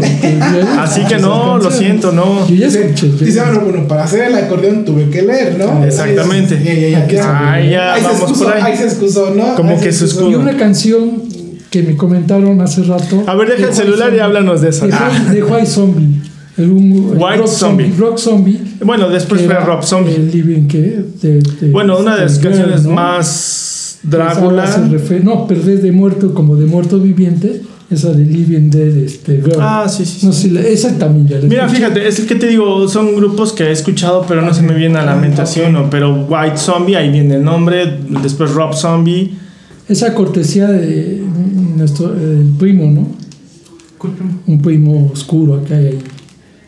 [0.04, 0.66] acordeón.
[0.66, 2.48] ya Así que no, lo siento, no.
[2.48, 3.08] Yo ya escuché.
[3.12, 5.84] dice, ya- bueno, bueno, para hacer el acordeón tuve que leer, ¿no?
[5.86, 6.62] Exactamente.
[6.64, 7.52] Ya, ya, ya, ya.
[7.54, 8.62] Ay, ya, ahí se vamos excusó, por ahí.
[8.64, 9.56] ahí se excusó, ¿no?
[9.56, 10.30] Como que se excusó.
[10.32, 11.24] Y una canción
[11.70, 13.24] que me comentaron hace rato.
[13.28, 14.88] A ver, deja de el celular y háblanos de eso.
[14.88, 15.10] De, Ah.
[15.12, 16.22] White- de White Zombie.
[16.58, 17.94] El, un- el White rock Zombie.
[17.98, 18.62] Rock Zombie.
[18.82, 20.16] Bueno, después fue Rob Zombie.
[20.16, 21.04] El Living que.
[21.22, 23.65] De, de- Bueno, una de las canciones más
[24.10, 24.66] Drácula.
[24.90, 27.62] refer- No, pero es de muerto, como de muerto viviente.
[27.90, 29.60] Esa de Living Dead, este, Girl.
[29.62, 30.20] Ah, sí, sí.
[30.22, 30.26] sí.
[30.26, 31.82] No sé, la- esa también ya la Mira, escuché.
[31.84, 34.98] fíjate, es que te digo, son grupos que he escuchado, pero no se me viene
[34.98, 35.88] a la mente así uno.
[35.92, 38.00] Pero White Zombie, ahí viene el nombre.
[38.24, 39.36] Después Rob Zombie.
[39.88, 41.22] Esa cortesía de
[41.78, 43.08] nuestro el primo, ¿no?
[44.48, 46.00] Un primo oscuro acá hay ahí,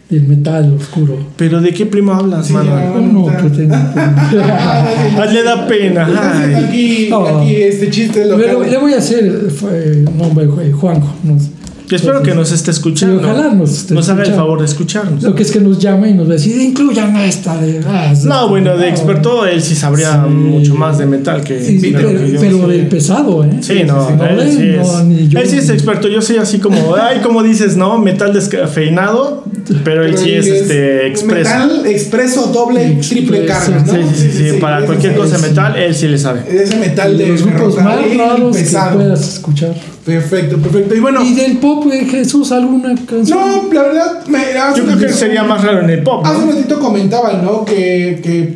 [0.10, 1.18] del metal oscuro.
[1.36, 2.70] ¿Pero de qué primo hablas, Sí, mano?
[2.78, 2.92] ya.
[2.98, 3.76] Uno que tengo.
[3.76, 6.08] Ah, le da pena.
[6.08, 6.54] Ay.
[6.66, 7.26] Aquí, No.
[7.40, 11.14] aquí este chiste lo le, le voy a hacer eh, nombre Juanjo.
[11.24, 11.50] No sé.
[11.90, 13.22] Yo espero que nos esté escuchando.
[13.22, 15.24] Ojalá nos esté haga el favor de escucharnos.
[15.24, 17.80] Lo que es que nos llama y nos va a decir, incluyan a esta de.
[17.88, 20.30] ah, No, bueno, de experto él sí sabría Sí.
[20.34, 22.40] mucho más de metal que, Sí, pero, que yo.
[22.42, 22.72] pero Sí.
[22.72, 23.60] del pesado, ¿eh?
[23.62, 25.40] Sí, no, no, él, sí no, es, ni yo.
[25.40, 26.10] él sí es experto.
[26.10, 27.98] Yo soy así como, ay, como dices, ¿no?
[28.00, 29.46] Metal descafeinado,
[29.84, 31.50] pero él sí es este expreso.
[31.50, 33.94] Metal expreso doble, Expreso, triple carga, ¿no?
[33.94, 36.42] Sí, sí, sí, sí, para cualquier es- cosa de metal, él sí le sabe.
[36.50, 39.74] Ese metal de los grupos más raros que puedas escuchar.
[40.06, 40.96] Perfecto, perfecto.
[40.96, 43.38] Y bueno, ¿Y del pop, eh, Jesús, alguna canción?
[43.40, 46.44] no, la verdad, me, hace Yo creo que sería más raro en el pop, Hace
[46.44, 47.66] un ratito comentaban, ¿no?
[47.66, 48.56] Que, que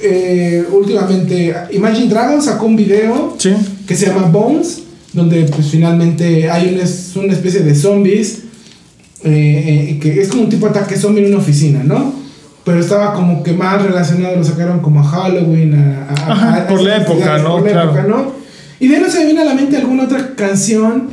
[0.00, 3.50] eh, últimamente Imagine Dragons sacó un video Sí.
[3.86, 8.40] que se llama Bones, donde pues finalmente hay una, es una especie de zombies,
[9.24, 12.12] eh, eh, que es como un tipo de ataque zombie en una oficina, ¿no?
[12.64, 16.62] Pero estaba como que más relacionado, lo sacaron como a Halloween, a, a- Ajá, a-
[16.62, 17.56] a por la esas época, ¿no?
[17.56, 17.90] por la Claro.
[17.90, 18.32] época, ¿no?
[18.80, 21.08] Y de ahí no se me viene a la mente alguna otra canción.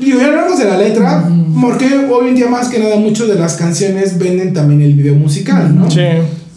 [0.00, 1.28] Digo, ya hablamos de la letra,
[1.60, 5.14] porque hoy en día más que nada muchas de las canciones venden también el video
[5.16, 5.90] musical, ¿no?
[5.90, 6.00] Sí.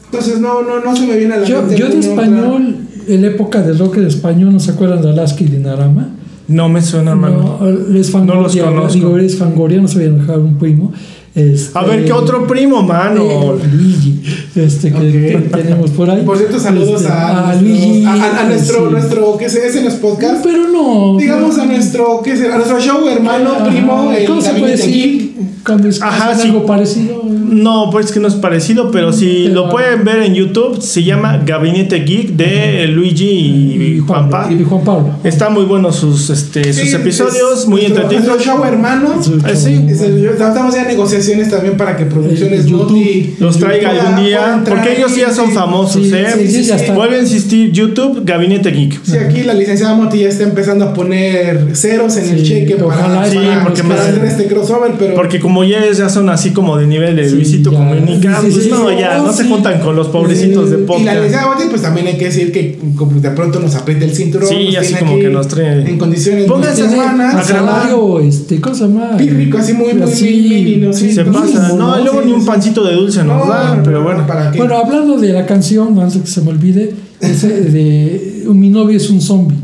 [0.06, 1.76] Entonces no, no, no se me viene a la Yo, mente.
[1.78, 2.24] yo de alguna otra.
[2.26, 6.10] español, en la época del rock de español, ¿no se acuerdan de Alaska y Dinarama?
[6.52, 7.58] No me suena, hermano.
[7.62, 8.94] No, es No los Fangoria, conozco.
[8.94, 10.92] digo, eres Fangoria, no se dejado un primo.
[11.34, 13.24] Este, A ver, ¿qué otro primo, mano?
[13.24, 14.22] eh, Luigi,
[14.54, 16.24] este que, tenemos por ahí.
[16.26, 18.04] Por cierto, saludos Este, a, Luigi.
[18.06, 18.92] a, a- a nuestro, sí.
[18.92, 20.42] nuestro, ¿qué se es en los podcasts?
[20.44, 21.18] Pero no.
[21.18, 21.64] Digamos no.
[21.64, 22.42] a nuestro, ¿qué es?
[22.44, 25.34] A nuestro show hermano, Ajá, primo, el ¿Cómo se puede decir
[25.66, 26.50] cuando es Ajá, sí.
[26.50, 27.21] algo parecido?
[27.52, 31.04] No, pues que no es parecido, pero si Pero- lo pueden ver en YouTube, se
[31.04, 34.50] llama Gabinete Geek de Luigi y, Juanpa.
[34.50, 35.10] Y Juan Pablo.
[35.24, 38.26] Están muy buenos sus, este, sus Sí, episodios, es muy entretenidos.
[38.28, 39.16] Nuestro show hermano.
[39.48, 39.86] Eh, sí.
[39.90, 44.26] Es el- Estamos ya en negociaciones también para que Producciones YouTube Los traiga pueda- algún
[44.26, 46.26] día, porque ellos ya son famosos, Sí, ¿eh?
[46.38, 46.94] sí, sí, ya está.
[46.94, 49.00] Vuelve a insistir, YouTube, Gabinete Geek.
[49.04, 52.96] Sí, aquí la licenciada Moti ya está empezando a poner ceros en el cheque para,
[53.30, 56.78] para- porque para hacer este crossover, pero Porque como ya, es- ya son así como
[56.78, 57.78] de nivel de Sí, Luisito ya.
[57.78, 59.50] Comunica, Sí, sí, pues sí, no, ya, Oh, no se sí.
[59.50, 61.16] juntan con los pobrecitos de Y la podcast.
[61.18, 64.48] licenciada Moti, pues también hay que decir que como de pronto nos aprieta el cinturón.
[64.50, 67.44] Sí, nos así como que nos trae- En condiciones Pónganse muy a- grabar.
[67.46, 69.18] salario, este, ¿cómo se llama?
[69.18, 70.94] Pírrico, así muy, muy Así, mini, ¿no?
[70.94, 74.00] Sí, Se pasa, no, luego Sí, ni un pancito de dulce nos No, no, pero
[74.00, 74.28] no, bueno.
[74.28, 74.58] ¿para qué?
[74.58, 79.10] Bueno, hablando de la canción, antes que se me olvide, ese de Mi novio es
[79.10, 79.58] un zombie.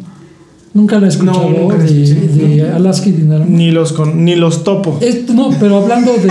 [0.74, 2.38] Nunca la he escuchado No, nunca la de, escuché.
[2.38, 3.46] de Alaska y Dinarama.
[3.50, 5.00] Ni los, con, ni los topo.
[5.34, 6.30] No, pero hablando de,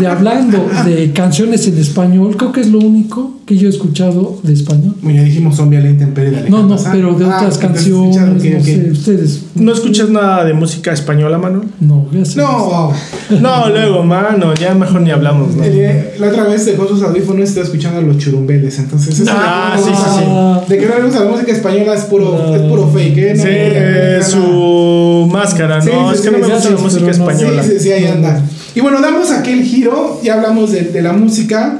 [0.00, 4.38] de hablando de canciones en español, creo que es lo único que yo he escuchado
[4.42, 4.94] de español.
[5.02, 6.94] Bueno, ya dijimos zombie a la intemperie de No, no, Sanz.
[6.96, 9.42] pero de Ah, otras canciones, no sé, ustedes.
[9.54, 11.68] ¿No escuchas nada de música española, Manuel?
[11.80, 12.38] No, sé.
[12.40, 12.92] No,
[13.40, 15.64] No, luego, mano, ya mejor ni hablamos, ¿no?
[15.64, 18.78] eh, la otra vez dejó sus audífonos y estaba escuchando a los churumbeles.
[18.78, 20.24] Entonces, eso Ah, de- sí, sí, sí.
[20.28, 23.34] Ah, De que no le gusta la música española es puro, es puro fake, ¿eh?
[23.36, 26.74] No, Sí, eh, su máscara, Sí, no, sí, es que sí, no me gusta sí,
[26.74, 27.62] la música española.
[27.62, 28.42] Sí, sí, sí, ahí anda.
[28.74, 31.78] Y bueno, damos aquel giro, ya hablamos de, de la música.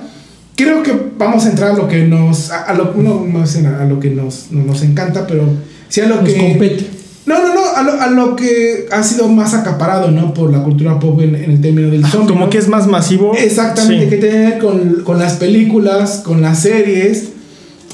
[0.56, 2.50] Creo que vamos a entrar a lo que nos.
[2.50, 5.44] A, a lo, no, no sé, a lo que nos, no nos encanta, pero
[5.88, 6.36] sí a lo nos que.
[6.36, 6.86] compete.
[7.24, 10.34] No, no, no, a lo, a lo que ha sido más acaparado, ¿no?
[10.34, 12.32] Por la cultura pop en, en el término del zombie.
[12.32, 12.50] Como ¿no?
[12.50, 13.32] que es más masivo.
[13.36, 14.10] Exactamente, Sí.
[14.10, 17.28] que tiene que ver con, con las películas, con las series.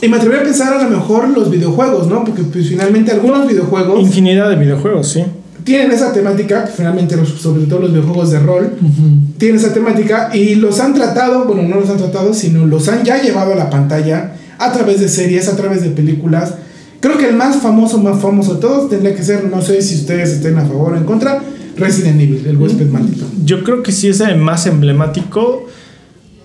[0.00, 2.24] Y me atrevería a pensar a lo mejor los videojuegos, ¿no?
[2.24, 5.24] Porque pues finalmente algunos videojuegos Infinidad de videojuegos, sí.
[5.64, 9.34] tienen esa temática, finalmente los- sobre todo los videojuegos de rol, Ujú.
[9.38, 13.04] tienen esa temática y los han tratado, bueno, no los han tratado, sino los han
[13.04, 16.54] ya llevado a la pantalla a través de series, a través de películas.
[17.00, 19.96] Creo que el más famoso, más famoso de todos tendría que ser, no sé si
[19.96, 21.42] ustedes estén a favor o en contra,
[21.76, 23.24] Resident Evil, el huésped maldito.
[23.44, 25.66] Yo creo que sí es el más emblemático.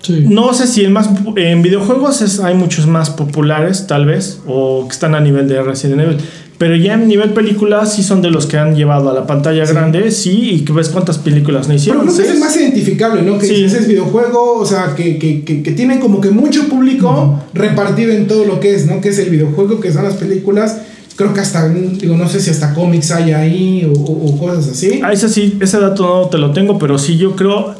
[0.04, 0.24] Sí.
[0.28, 1.08] No sé si el más.
[1.36, 5.62] En videojuegos es- hay muchos más populares, tal vez, o que están a nivel de
[5.62, 6.18] Resident Evil.
[6.58, 9.66] Pero ya en nivel películas sí son de los que han llevado a la pantalla
[9.66, 9.72] Sí.
[9.72, 12.02] grande, sí, y que ves cuántas películas no Pero hicieron.
[12.02, 13.38] creo que es el más identificable, ¿no?
[13.38, 13.54] Que Sí.
[13.64, 18.12] dices, es videojuego, o sea, que, que, que, que tiene como que mucho público repartido
[18.12, 19.00] en todo lo que es, ¿no?
[19.00, 20.78] Que es el videojuego, que son las películas.
[21.16, 24.68] Creo que hasta, digo, no sé si hasta cómics hay ahí o, o- o cosas
[24.68, 25.00] así.
[25.02, 27.74] Ah, ese sí, ese dato no te lo tengo, pero sí yo creo.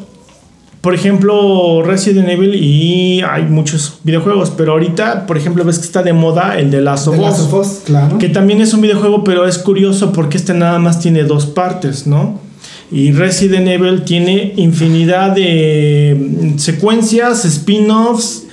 [0.85, 6.03] Por ejemplo, Resident Evil y hay muchos videojuegos, pero ahorita, por ejemplo, ves que está
[6.03, 8.19] de moda el de Last of The Last Us, of Us, claro.
[8.19, 12.05] que también es un videojuego, pero es curioso porque este nada más tiene dos partes,
[12.05, 12.39] ¿no?
[12.91, 16.15] Y Resident Evil tiene infinidad de
[16.53, 18.43] mm, secuencias, spin-offs,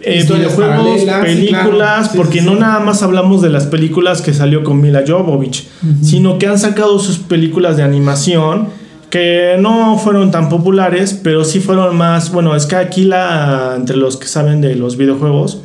[0.00, 2.16] eh, videojuegos, sí, películas, claro.
[2.16, 5.68] Porque sí, no nada más hablamos de las películas que salió con Mila Jovovich,
[6.02, 8.66] sino que han sacado sus películas de animación
[9.10, 13.96] que no fueron tan populares, pero sí fueron más, bueno, es que aquí la entre
[13.96, 15.62] los que saben de los videojuegos,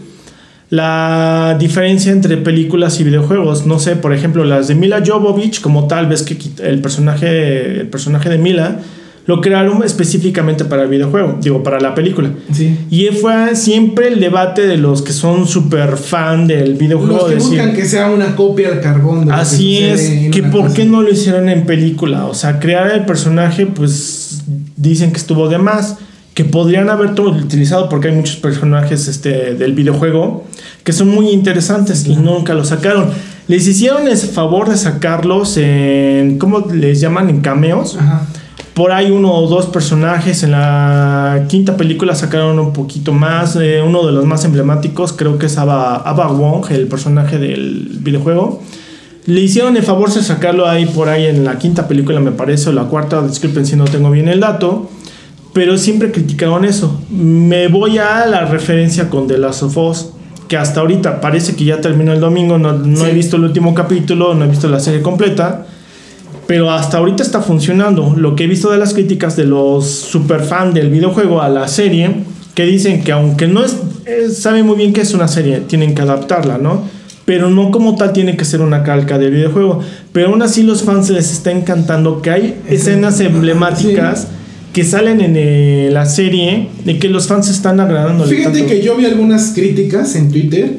[0.69, 3.67] la diferencia entre películas y videojuegos.
[3.67, 7.87] No sé, por ejemplo, las de Mila Jovovich, como tal vez que el personaje, el
[7.89, 8.79] personaje de Mila
[9.25, 12.31] lo crearon específicamente para el videojuego, digo, para la película.
[12.51, 12.77] Sí.
[12.89, 17.13] Y fue siempre el debate de los que son súper fan del videojuego.
[17.13, 19.25] Los que decir, buscan que sea una copia al carbón.
[19.25, 20.75] de Así que es, que por cosa.
[20.75, 22.25] qué no lo hicieron en película.
[22.25, 24.43] O sea, crear el personaje, pues
[24.75, 25.97] dicen que estuvo de más.
[26.33, 30.45] Que podrían haber todo utilizado porque hay muchos personajes este, del videojuego
[30.83, 33.11] que son muy interesantes y nunca lo sacaron.
[33.47, 36.39] Les hicieron ese favor de sacarlos en.
[36.39, 37.29] ¿Cómo les llaman?
[37.29, 37.97] En cameos.
[37.99, 38.25] Ajá.
[38.73, 43.55] Por ahí uno o dos personajes en la quinta película sacaron un poquito más.
[43.55, 47.99] eh, uno de los más emblemáticos creo que es Ava, Ava Wong, el personaje del
[48.01, 48.61] videojuego.
[49.25, 52.69] Le hicieron el favor de sacarlo ahí por ahí en la quinta película me parece,
[52.69, 54.89] o la cuarta, disculpen si no tengo bien el dato.
[55.53, 56.99] Pero siempre criticaron eso.
[57.11, 60.09] Me voy a la referencia con The Last of Us,
[60.47, 63.05] que hasta ahorita parece que ya terminó el domingo, no, no Sí.
[63.05, 65.67] he visto el último capítulo, no he visto la serie completa.
[66.47, 68.13] Pero hasta ahorita está funcionando.
[68.17, 71.67] Lo que he visto de las críticas de los super fan del videojuego a la
[71.67, 72.11] serie,
[72.53, 75.95] que dicen que aunque no es, eh, saben muy bien que es una serie, tienen
[75.95, 76.83] que adaptarla, ¿no?
[77.25, 79.79] Pero no como tal tiene que ser una calca del videojuego.
[80.11, 84.27] Pero aún así los fans les está encantando que hay escenas emblemáticas
[84.73, 88.25] que salen en eh, la serie de que los fans están agradando.
[88.25, 90.77] Fíjate que yo vi algunas críticas en Twitter,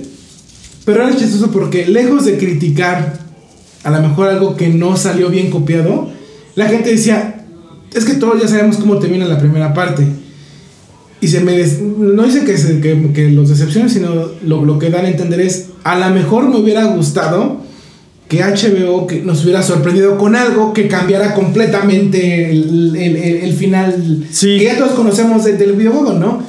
[0.84, 3.23] pero era chistoso porque lejos de criticar
[3.84, 6.08] a lo mejor algo que no salió bien copiado,
[6.56, 7.44] la gente decía,
[7.94, 10.04] es que todos ya sabemos cómo termina la primera parte.
[11.20, 14.08] Y se me des- no dicen que, se- que, que los decepcionen, sino
[14.44, 17.58] lo, lo que dan a entender es, a lo mejor me hubiera gustado
[18.28, 23.52] que HBO que nos hubiera sorprendido con algo que cambiara completamente el, el- el- el
[23.54, 24.58] final Sí.
[24.58, 26.42] que ya todos conocemos de- del videojuego, ¿no?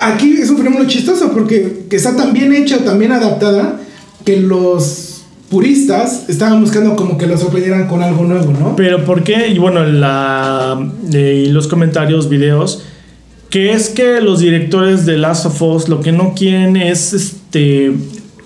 [0.00, 3.80] Aquí es un fenómeno chistoso porque que está tan bien hecha tan bien adaptada
[4.24, 5.09] que los
[5.50, 8.76] puristas estaban buscando como que lo sorprendieran con algo nuevo, ¿no?
[8.76, 9.48] Pero ¿por qué?
[9.48, 12.84] Y bueno, la, eh, los comentarios, videos,
[13.50, 17.92] que es que los directores de Last of Us lo que no quieren es, este,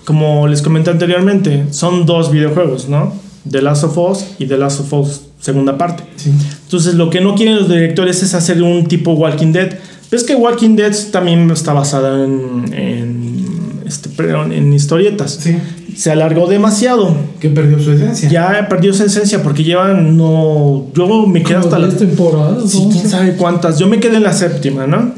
[0.03, 3.13] como les comenté anteriormente, son dos videojuegos, ¿no?
[3.49, 6.03] The Last of Us y The Last of Us segunda parte.
[6.15, 6.31] Sí.
[6.63, 9.77] Entonces lo que no quieren los directores es hacer un tipo Walking Dead.
[10.09, 13.45] Ves que Walking Dead también está basada en, en,
[13.85, 15.37] este, perdón, en historietas.
[15.39, 15.55] Sí.
[15.95, 17.15] Se alargó demasiado.
[17.39, 18.29] Que perdió su esencia.
[18.29, 20.87] Ya perdió su esencia porque llevan no.
[20.93, 21.87] Yo me quedé Como hasta la.
[21.87, 22.71] 10 temporadas.
[22.91, 23.79] Quién sabe cuántas.
[23.79, 25.13] Yo me quedé en la séptima, ¿no?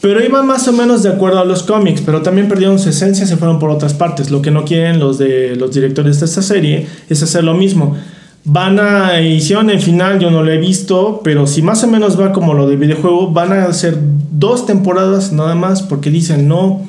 [0.00, 3.26] Pero iban más o menos de acuerdo a los cómics, pero también perdieron su esencia,
[3.26, 4.30] se fueron por otras partes.
[4.30, 7.96] Lo que no quieren los de los directores de esta serie es hacer lo mismo.
[8.44, 12.20] Van a hicieron el final, yo no lo he visto, pero si más o menos
[12.20, 13.98] va como lo del videojuego, van a hacer
[14.30, 16.86] dos temporadas nada más porque dicen no.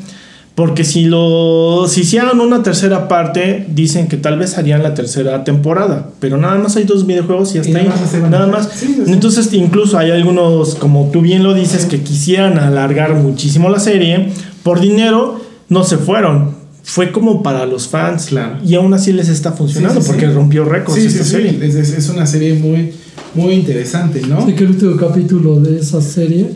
[0.58, 5.44] Porque si lo si hicieran una tercera parte, dicen que tal vez harían la tercera
[5.44, 8.22] temporada, pero nada más hay dos videojuegos y hasta Y nada ahí.
[8.32, 8.70] Nada más.
[8.74, 9.12] Sí, sí, sí.
[9.14, 11.90] Entonces, incluso hay algunos, como tú bien lo dices, Sí.
[11.90, 14.30] que quisieran alargar muchísimo la serie.
[14.64, 15.40] Por dinero,
[15.70, 16.56] no se fueron.
[16.82, 18.26] Fue como para los fans.
[18.26, 18.56] Claro.
[18.66, 20.34] Y aún así les está funcionando Sí, sí, porque sí.
[20.34, 21.30] rompió récords Sí, sí, esta sí.
[21.34, 21.60] serie.
[21.62, 22.94] Es, es- es una serie muy,
[23.36, 24.44] muy interesante, ¿no?
[24.44, 26.50] Sé que el último capítulo de esa serie,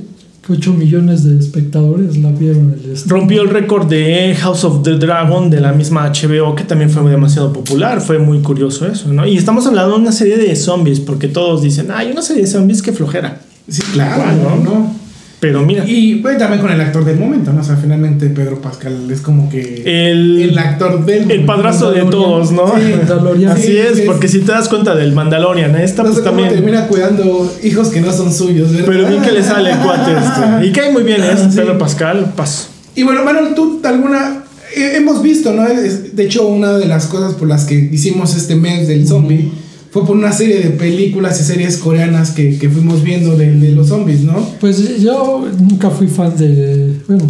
[0.50, 2.98] 8 millones de espectadores la vieron el.
[3.08, 7.08] Rompió el récord de House of the Dragon de la misma HBO, que también fue
[7.10, 8.02] demasiado popular.
[8.02, 9.28] Fue muy curioso eso, ¿no?
[9.28, 12.48] Y estamos hablando de una serie de zombies, porque todos dicen, ay, una serie de
[12.48, 13.40] zombies, qué flojera.
[13.70, 14.64] Sí, claro, ¿no?
[14.64, 14.96] ¿no?
[15.42, 17.62] Pero mira, Y bueno, también con el actor del momento, ¿no?
[17.62, 21.46] O sea, finalmente Pedro Pascal es como que el, el actor del el momento.
[21.48, 22.68] padrastro de todos, ¿no?
[22.78, 23.52] Sí, Mandalorian.
[23.52, 26.24] Así Sí, es, es- porque si te das cuenta del Mandalorian, esta No pues sé
[26.24, 26.54] cómo también.
[26.62, 28.86] termina cuidando hijos que no son suyos, ¿verdad?
[28.88, 30.66] Pero bien que le sale el cuate este.
[30.68, 31.36] Y cae muy bien, ¿eh?
[31.36, 31.58] Sí.
[31.58, 32.68] Pedro Pascal, paso.
[32.96, 34.44] Y bueno, Manuel, tú alguna
[34.78, 35.64] eh, hemos visto, ¿no?
[35.68, 39.52] De hecho, una de las cosas por las que hicimos este mes del zombie
[39.92, 43.72] fue por una serie de películas y series coreanas que, que fuimos viendo de, de
[43.74, 44.34] los zombies, ¿no?
[44.62, 46.96] Pues yo nunca fui fan de.
[47.08, 47.26] Bueno,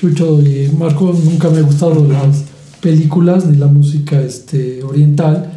[0.00, 2.44] Chucho y Marco nunca me gustaron las
[2.80, 5.52] películas ni la música este, oriental.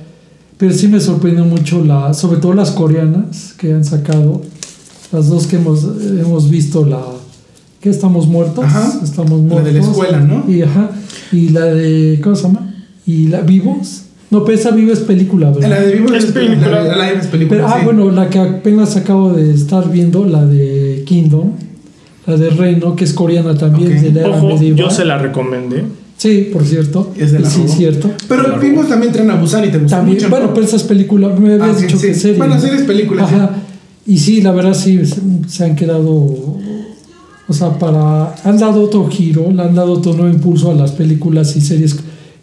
[0.57, 4.41] Pero sí me sorprendió mucho, la, sobre todo las coreanas que han sacado.
[5.11, 7.01] Las dos que hemos, hemos visto, la.
[7.81, 8.63] que estamos muertos?
[8.65, 8.99] Ajá.
[9.03, 9.65] Estamos La muertos.
[9.65, 10.51] de la escuela, ¿no?
[10.51, 10.91] Y, ajá,
[11.31, 12.19] y la de.
[12.23, 12.75] ¿Cómo se llama?
[13.05, 14.03] Y la Vivos.
[14.29, 15.69] No, pero esa Viva es película, ¿verdad?
[15.69, 16.67] La de Vivo Es película.
[16.69, 17.61] La, la, la es película.
[17.61, 17.85] Pero, ah, sí.
[17.85, 21.51] bueno, la que apenas acabo de estar viendo, la de Kingdom,
[22.25, 24.77] la de Reino, que es coreana también, de la era Ojo, medieval.
[24.83, 25.85] yo se la recomendé.
[26.17, 27.11] Sí, por cierto.
[27.15, 28.09] Es de la sí, cierto.
[28.27, 30.29] Pero vimos también Tren a Busan y te gustó También, mucho.
[30.29, 30.53] bueno, ¿no?
[30.53, 32.07] pero esas películas, me habías Ah, sí, dicho sí.
[32.07, 32.37] que serie.
[32.37, 32.61] Bueno, ¿no?
[32.61, 33.51] series, películas, Ajá.
[34.05, 36.57] Y sí, la verdad sí, se- se han quedado
[37.49, 40.91] o sea, para han dado otro giro, le han dado otro nuevo impulso a las
[40.91, 41.95] películas y series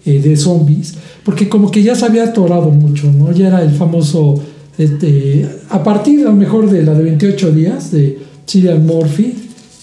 [0.07, 3.33] eh, de zombies, porque como que ya se había atorado mucho, ¿no?
[3.33, 4.40] Ya era el famoso,
[4.77, 9.35] este, a partir a lo mejor de la de 28 días de Cillian Murphy,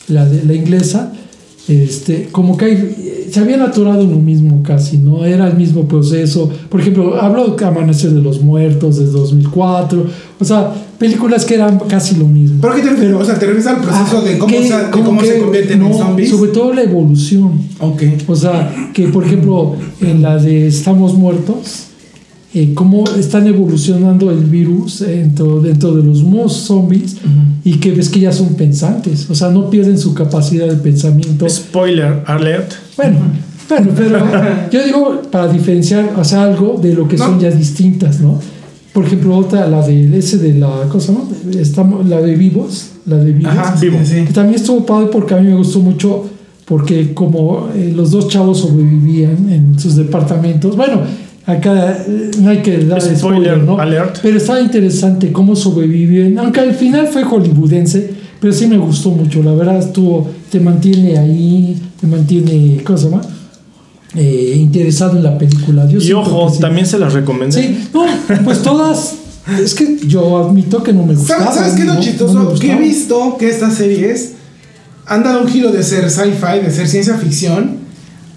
[0.08, 1.14] la de la inglesa,
[1.67, 5.24] este, como que hay, se habían atorado en lo mismo casi, ¿no?
[5.26, 6.50] Era el mismo proceso.
[6.69, 10.06] Por ejemplo, hablo de Amanecer de los Muertos de 2004,
[10.39, 12.58] o sea, películas que eran casi lo mismo.
[12.62, 13.15] ¿Pero qué te refieres?
[13.15, 15.39] O sea, ¿te refieres al proceso Ah, de cómo, que- se, de cómo que- se
[15.39, 16.30] convierten no, en zombies?
[16.30, 17.54] Sobre todo la evolución.
[17.80, 18.04] Ok.
[18.28, 21.88] O sea, que por ejemplo, en la de Estamos Muertos,
[22.54, 27.18] eh, cómo están evolucionando el virus dentro, dentro de los mos zombies
[27.64, 29.30] y que ves que ya son pensantes.
[29.30, 31.48] O sea, no pierden su capacidad de pensamiento.
[31.50, 32.74] Spoiler alert.
[32.98, 33.18] Bueno,
[33.70, 34.20] bueno, pero
[34.72, 37.40] yo digo para diferenciar, o sea, algo de lo que son No.
[37.42, 38.40] ya distintas, ¿no?
[38.92, 41.26] Por ejemplo, otra, la de ese de la cosa, ¿no?
[41.58, 43.54] Estamos, la de vivos, la de vivos.
[43.54, 44.00] Ajá, sí, Vivo.
[44.04, 44.26] sí.
[44.26, 46.26] Que también estuvo padre porque a mí me gustó mucho
[46.66, 51.00] porque como eh, los dos chavos sobrevivían en sus departamentos, bueno,
[51.45, 53.80] acá eh, no hay que dar spoiler, Spoiler ¿no?
[53.80, 54.19] alert.
[54.21, 59.41] Pero estaba interesante cómo sobreviven, aunque al final fue hollywoodense, pero sí me gustó mucho,
[59.43, 63.21] la verdad estuvo, te mantiene ahí, te mantiene, ¿cómo se llama?
[64.15, 65.88] Eh, interesado en la película.
[65.88, 66.60] Yo Y ojo, sí.
[66.60, 67.62] también se las recomendé.
[67.62, 68.06] Sí, no,
[68.43, 69.15] pues todas,
[69.63, 71.45] es que yo admito que no me gustaban.
[71.45, 71.99] ¿Sabes, ¿Sabes qué es lo ¿no?
[72.01, 72.34] chistoso?
[72.34, 74.34] No que he visto que estas series
[75.06, 77.77] han dado un giro de ser sci-fi, de ser ciencia ficción,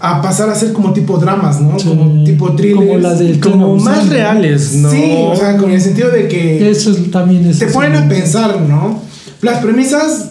[0.00, 1.78] a pasar a ser como tipo dramas, ¿no?
[1.78, 1.88] Sí.
[1.88, 2.87] Como tipo thrillers.
[2.87, 4.90] Como la del Como más reales, ¿no?
[4.90, 7.59] Sí, o sea, con el sentido de que Eso es, también es.
[7.59, 9.00] te ponen a pensar, ¿no?
[9.40, 10.30] Las premisas,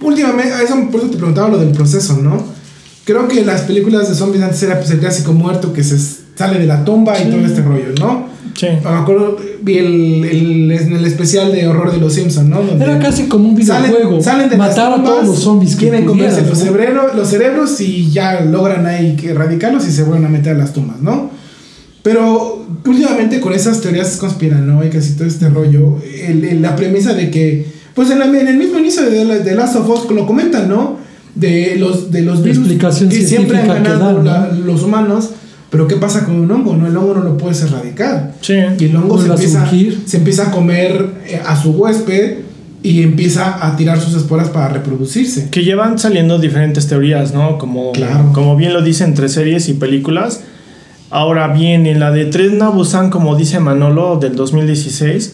[0.00, 2.42] últimamente, a eso, por eso te preguntaba lo del proceso, ¿no?
[3.04, 5.96] Creo que las películas de zombies antes era pues, el clásico muerto que se
[6.34, 8.35] sale de la tumba y todo este rollo, ¿no?
[8.56, 8.68] Sí.
[8.82, 12.62] Me acuerdo, vi el, el, el especial de horror de los Simpsons, ¿no?
[12.62, 14.22] Donde Era casi como un salen, videojuego.
[14.22, 17.80] salen de Matar las a todos los zombies que quieren comerse los, cerebros, los cerebros
[17.82, 21.30] y ya logran ahí que erradicarlos y se vuelven a meter a las tumbas, ¿no?
[22.02, 27.66] Pero últimamente con esas teorías conspiranoicas y todo este rollo, el- la premisa de que,
[27.94, 30.68] pues en, la- en el mismo inicio de, la- de Last of Us lo comentan,
[30.68, 30.98] ¿no?
[31.34, 32.66] De los, de los virus
[33.10, 34.22] que siempre han ganado dan, ¿no?
[34.22, 35.30] la- los humanos,
[35.76, 36.74] pero ¿qué pasa con un hongo?
[36.74, 38.32] No, el hongo no lo puedes erradicar.
[38.40, 38.54] Sí.
[38.78, 39.70] Y el hongo se empieza,
[40.06, 42.38] se empieza a comer eh, a su huésped
[42.82, 45.48] y empieza a tirar sus esporas para reproducirse.
[45.50, 47.58] Que llevan saliendo diferentes teorías, ¿no?
[47.58, 48.30] Como, Claro.
[48.32, 50.40] como bien lo dice entre series y películas.
[51.10, 55.32] Ahora bien, en la de Tren a Busan, como dice Manolo, del 2016,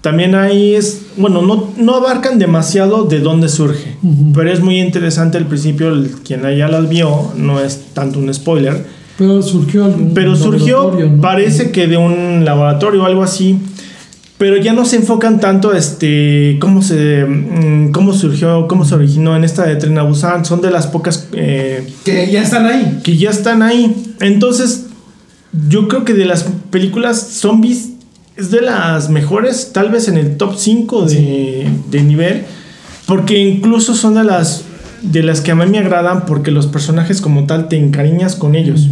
[0.00, 4.32] también ahí es, bueno, no, no abarcan demasiado de dónde surge, Ujú.
[4.34, 8.32] pero es muy interesante el principio, el- quien ya las vio, no es tanto un
[8.34, 8.84] spoiler,
[9.18, 13.58] Pero surgió algún pero surgió, parece que de un laboratorio o algo así.
[14.36, 19.36] Pero ya no se enfocan tanto este cómo se mm, cómo surgió, cómo se originó
[19.36, 20.44] en esta de Tren a Busan.
[20.44, 23.00] Son de las pocas eh, Que ya están ahí.
[23.04, 23.94] que ya están ahí.
[24.20, 24.86] Entonces,
[25.68, 27.90] yo creo que de las películas zombies
[28.36, 32.42] es de las mejores, tal vez en el top 5 de, de nivel.
[33.06, 34.64] Porque incluso son de las
[35.04, 38.54] de las que a mí me agradan porque los personajes como tal te encariñas con
[38.54, 38.88] ellos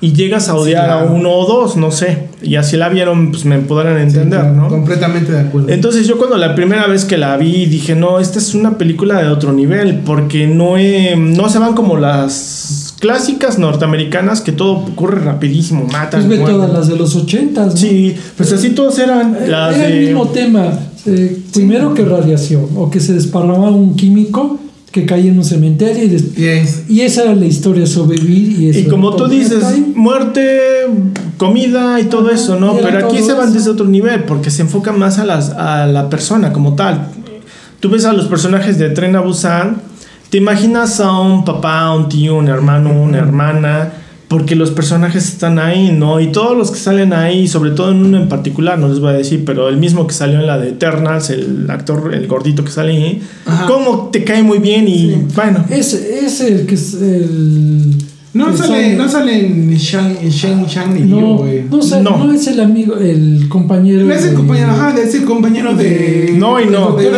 [0.00, 1.08] y llegas a odiar claro.
[1.08, 2.28] a uno o dos, no sé.
[2.42, 4.68] Y así la vieron, pues me podrán entender, Sí, ¿no?
[4.68, 5.68] Completamente de acuerdo.
[5.70, 9.20] Entonces yo cuando la primera vez que la vi dije, no, esta es una película
[9.20, 14.72] de otro nivel, porque no, he- no se van como las clásicas norteamericanas que todo
[14.72, 16.24] ocurre rapidísimo, matan.
[16.26, 17.76] Pues ve todas las de los ochentas, ¿no?
[17.76, 20.68] Sí, pues así todas eran las Era el mismo tema.
[21.06, 24.58] eh, primero que radiación, o que se desparramaba un químico
[24.92, 28.58] que caía en un cementerio y, des- Y es- y esa era la historia, sobrevivir
[28.60, 28.78] y eso.
[28.80, 29.62] Y como tú dices,
[29.94, 30.60] muerte,
[31.36, 32.74] comida y todo eso, ¿no?
[32.76, 36.08] Pero aquí se van desde otro nivel, porque se enfoca más a, las, a la
[36.08, 37.08] persona como tal.
[37.80, 39.82] Tú ves a los personajes de Tren a Busan,
[40.30, 43.92] te imaginas a un papá, un tío, un hermano, una hermana,
[44.28, 46.20] porque los personajes están ahí, ¿no?
[46.20, 49.10] Y todos los que salen ahí, sobre todo en uno en particular, no les voy
[49.10, 52.62] a decir, pero el mismo que salió en la de Eternals, el actor, el gordito
[52.62, 53.66] que sale ahí, Ajá.
[53.66, 55.64] como te cae muy bien y bueno.
[55.70, 57.94] Es, es el que es el.
[58.34, 61.62] No sale, no sale en Shang, Shang, Shang ni No, güey.
[61.64, 62.26] no, No.
[62.26, 62.32] no.
[62.32, 64.04] es el amigo, el compañero.
[64.04, 66.34] No es el de- compañero, ajá, es el compañero de.
[66.36, 66.92] No y no.
[66.92, 67.10] De.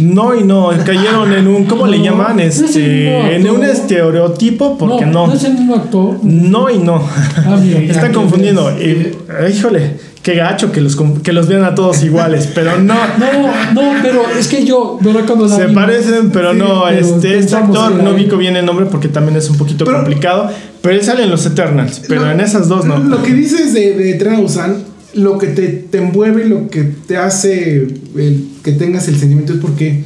[0.00, 2.38] No y no, cayeron en un, ¿cómo le llaman?
[2.40, 5.26] es Este, en un estereotipo, porque no, no.
[5.28, 6.18] no es el mismo actor.
[6.22, 7.02] No y no.
[7.36, 8.70] Ah, mira, Están confundiendo.
[8.78, 9.12] Eh,
[9.54, 12.94] híjole, qué gacho que los, que los vean a todos iguales, pero no.
[12.94, 15.24] No, no, pero es que yo, ¿verdad?
[15.26, 16.82] Cuando la Se parecen, pero Sí, no.
[16.86, 18.16] pero este, este actor no él.
[18.36, 20.50] bien el nombre porque también es un poquito Pero- complicado.
[20.80, 22.98] Pero él sale en los Eternals, pero Lo- en esas dos no.
[22.98, 24.76] Lo que dices de, de Busan,
[25.14, 27.76] lo que te, te envuelve y lo que te hace
[28.16, 30.04] el, que tengas el sentimiento es porque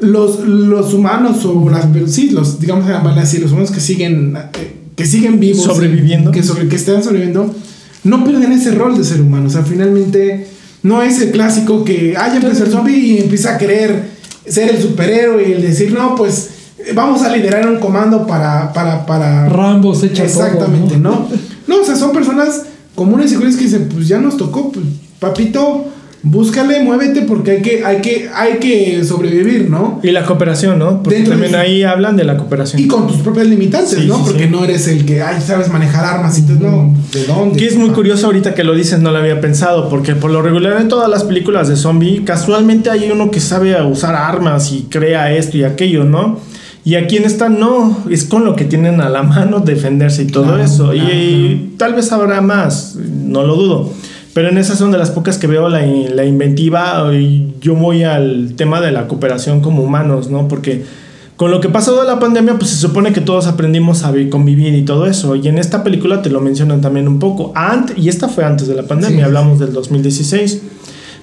[0.00, 2.86] los, los humanos o las sí, los digamos
[3.18, 7.54] así, los humanos que siguen eh, que siguen vivos, sobreviviendo, que sobre que están sobreviviendo,
[8.06, 10.46] no pierden ese rol de ser humano, o sea, finalmente
[10.82, 14.10] no es el clásico que ah, ya empezó el zombie y empieza a querer
[14.46, 16.50] ser el superhéroe y el decir, "No, pues
[16.94, 21.28] vamos a liderar un comando para para para Rambo se echa Exactamente, todo, ¿no?
[21.66, 21.82] ¿no?
[21.82, 22.62] o sea, son personas
[22.94, 24.86] comunes y corrientes que dicen, "Pues ya nos tocó, pues
[25.18, 25.86] papito,
[26.22, 30.00] búscale, muévete porque hay que, hay que, hay que sobrevivir, ¿no?
[30.02, 31.02] Y la cooperación, ¿no?
[31.02, 32.82] Porque Dentro también de- ahí hablan de la cooperación.
[32.82, 34.16] Y con tus propias limitantes, Sí, ¿no?
[34.16, 34.50] sí, porque sí.
[34.50, 37.58] no eres el que, ay, sabes manejar armas y tú, no, ¿de dónde?
[37.58, 40.42] Que es muy curioso ahorita que lo dices, no lo había pensado, porque por lo
[40.42, 44.86] regular en todas las películas de zombie, casualmente hay uno que sabe usar armas y
[44.90, 46.38] crea esto y aquello, ¿no?
[46.84, 50.26] Y aquí en esta no, es con lo que tienen a la mano defenderse y
[50.26, 50.94] todo Claro, eso.
[50.94, 51.14] Y, claro.
[51.14, 53.90] y tal vez habrá más, no lo dudo.
[54.36, 58.02] Pero en esas son de las pocas que veo la, la inventiva y yo voy
[58.04, 60.46] al tema de la cooperación como humanos, ¿no?
[60.46, 60.84] Porque
[61.36, 64.28] con lo que pasó de la pandemia, pues se supone que todos aprendimos a vi-
[64.28, 65.36] convivir y todo eso.
[65.36, 67.52] Y en esta película te lo mencionan también un poco.
[67.54, 70.60] Ant y esta fue antes de la pandemia, Sí, hablamos del 2016.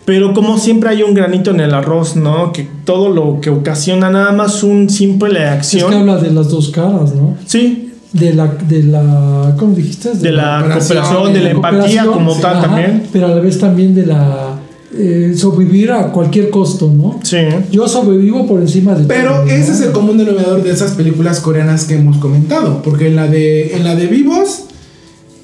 [0.06, 2.52] Pero como siempre hay un granito en el arroz, ¿no?
[2.52, 5.90] Que todo lo que ocasiona nada más un simple Es acción.
[5.92, 7.38] que habla de las dos caras, ¿no?
[7.46, 7.83] Sí,
[8.14, 10.14] De la, de la, ¿cómo dijiste?
[10.14, 13.04] de la cooperación, cooperación, de la la empatía como sí, tal ajá, también.
[13.12, 14.60] Pero a la vez también de la
[14.96, 17.20] eh, sobrevivir a cualquier costo, ¿no?
[17.24, 17.38] Sí.
[17.72, 19.52] Yo sobrevivo por encima de Pero todo, ¿no?
[19.52, 22.84] ese es el común denominador de esas películas coreanas que hemos comentado.
[22.84, 24.66] Porque en la de, en la de Vivos,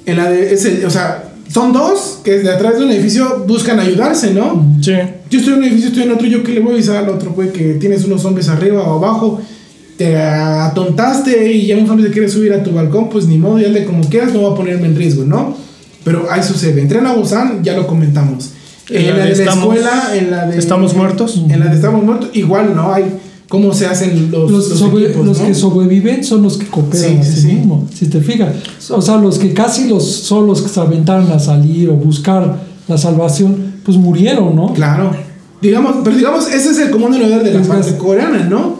[0.05, 3.80] en la de, ese, o sea, son dos que de atrás de un edificio buscan
[3.80, 4.78] ayudarse, ¿no?
[4.82, 4.93] Sí.
[5.32, 7.09] Yo estoy en un edificio, estoy en otro, yo que le voy a avisar al
[7.09, 9.41] otro, güey, que tienes unos zombies arriba o abajo,
[10.00, 13.60] te atontaste y ya un zombie se quiere subir a tu balcón, pues ni modo,
[13.60, 15.58] ya de como quieras, no va a ponerme en riesgo, ¿no?
[16.06, 16.82] Pero ahí sucede.
[16.82, 18.52] Entren a Busan, ya lo comentamos.
[18.89, 20.58] En, la, de la estamos- escuela, en la de.
[20.58, 21.43] ¿Estamos muertos?
[21.50, 22.93] En la de estamos muertos, igual, ¿no?
[22.93, 23.04] Hay
[23.50, 25.47] cómo se hacen los, Los, los sobre- equipos, los ¿no?
[25.47, 27.47] que sobreviven son los que cooperan Sí, a sí, sí, sí.
[27.47, 28.54] mismo, si te fijas.
[28.91, 32.56] O sea, los que casi los son los que se aventaron a salir o buscar
[32.88, 34.74] la salvación, pues murieron, ¿no?
[34.74, 35.12] Claro.
[35.62, 38.80] Digamos, pero digamos, ese es el común denominador de la parte coreana, ¿no?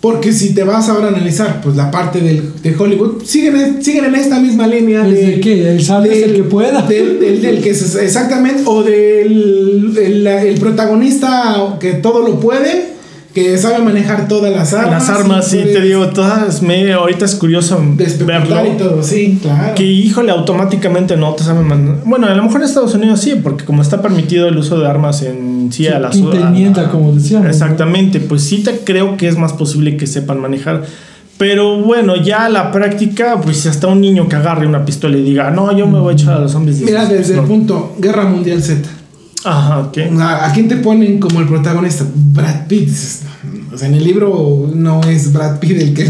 [0.00, 3.84] Porque si te vas ahora a analizar, pues la parte del, de Hollywood, siguen, en-
[3.84, 6.82] siguen en esta misma línea Es de, de que el salve es el que pueda.
[6.82, 12.94] Del, del- del que se- exactamente, o del el, el protagonista que todo lo puede,
[13.34, 15.08] que sabe manejar todas las armas.
[15.08, 17.80] Las armas, sí, te digo, todas me ahorita es curioso
[18.26, 18.66] verlo.
[18.66, 19.74] y todo, sí, claro.
[19.74, 21.98] Que híjole, automáticamente no te saben mandar.
[22.04, 24.88] Bueno, a lo mejor en Estados Unidos sí, porque como está permitido el uso de
[24.88, 27.50] armas en sí, a la Quinta a- como decíamos, ¿no?
[27.50, 30.82] Exactamente, pues sí te creo que es más posible que sepan manejar.
[31.38, 35.50] Pero bueno, ya la práctica, pues hasta un niño que agarre una pistola y diga,
[35.50, 36.80] no, yo me voy a echar a los zombies.
[36.80, 37.42] Mira, desde no.
[37.42, 38.86] el punto Guerra Mundial Z.
[39.44, 39.98] Ajá, ok.
[40.20, 42.04] ¿A, a quién te ponen como el protagonista?
[42.14, 42.90] Brad Pitt.
[43.72, 46.04] O sea, en el libro no es Brad Pitt el que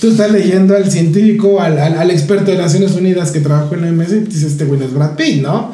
[0.00, 3.80] tú estás leyendo al científico, al, al- al experto de Naciones Unidas que trabajó en
[3.82, 5.72] la MS, y dices, este güey no es Brad Pitt, ¿no?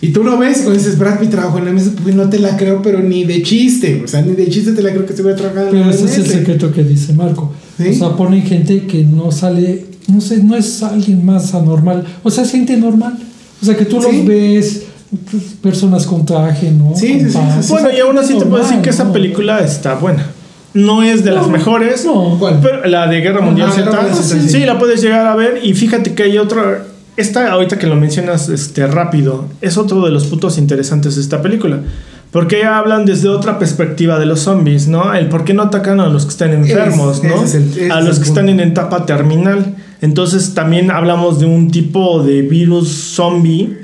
[0.00, 2.28] Y tú lo ves y cuando dices, Brad Pitt trabajó en la MS, pues no
[2.28, 4.00] te la creo, pero ni de chiste.
[4.04, 5.86] O sea, ni de chiste te la creo que se voy a trabajar en Pero
[5.86, 6.30] la ese es el MS.
[6.32, 7.52] secreto que dice Marco.
[7.78, 7.88] ¿Sí?
[7.88, 12.04] O sea, ponen gente que no sale, no sé, no es alguien más anormal.
[12.22, 13.18] O sea, es gente normal.
[13.60, 14.18] O sea, que tú Sí.
[14.18, 14.82] los ves,
[15.62, 16.94] personas con traje, ¿no?
[16.94, 19.60] Sí, sí, sí, sí, Bueno, y aún así te puedo decir Normal, que esa película
[19.60, 20.26] está buena.
[20.74, 22.04] No es de las No, mejores.
[22.04, 22.36] no.
[22.38, 22.58] ¿Cuál?
[22.62, 24.58] Pero la de Guerra Mundial Ah, Z, Mundial Z, sí, sí.
[24.60, 25.60] la puedes llegar a ver.
[25.64, 26.84] Y fíjate que hay otra.
[27.16, 31.42] Esta, ahorita que lo mencionas este, rápido, es otro de los puntos interesantes de esta
[31.42, 31.80] película.
[32.30, 35.14] Porque hablan desde otra perspectiva de los zombies, ¿no?
[35.14, 37.42] El por qué no atacan a los que están enfermos, Es- ¿no?
[37.42, 39.74] es el- a los que están en etapa terminal.
[40.02, 43.76] Entonces también hablamos de un tipo de virus zombie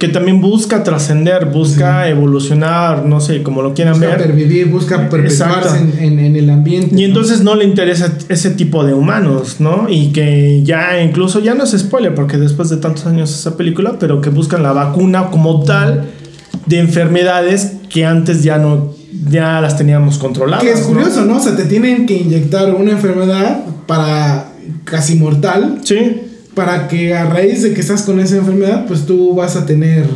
[0.00, 4.18] que también busca trascender, busca evolucionar, no sé, como lo quieran Busca ver.
[4.26, 6.96] pervivir, busca perpetuarse en, en- en el ambiente.
[6.98, 9.86] Y entonces no le interesa ese tipo de humanos, ¿no?
[9.90, 13.96] Y que ya incluso, ya no es spoiler, porque después de tantos años esa película,
[14.00, 16.06] pero que buscan la vacuna como tal
[16.66, 18.94] de enfermedades que antes ya no,
[19.28, 20.64] ya las teníamos controladas.
[20.64, 21.36] Que es curioso, ¿no?
[21.36, 24.46] O sea, te tienen que inyectar una enfermedad para
[24.84, 26.22] casi mortal, Sí,
[26.54, 30.06] para que a raíz de que estás con esa enfermedad, pues tú vas a tener,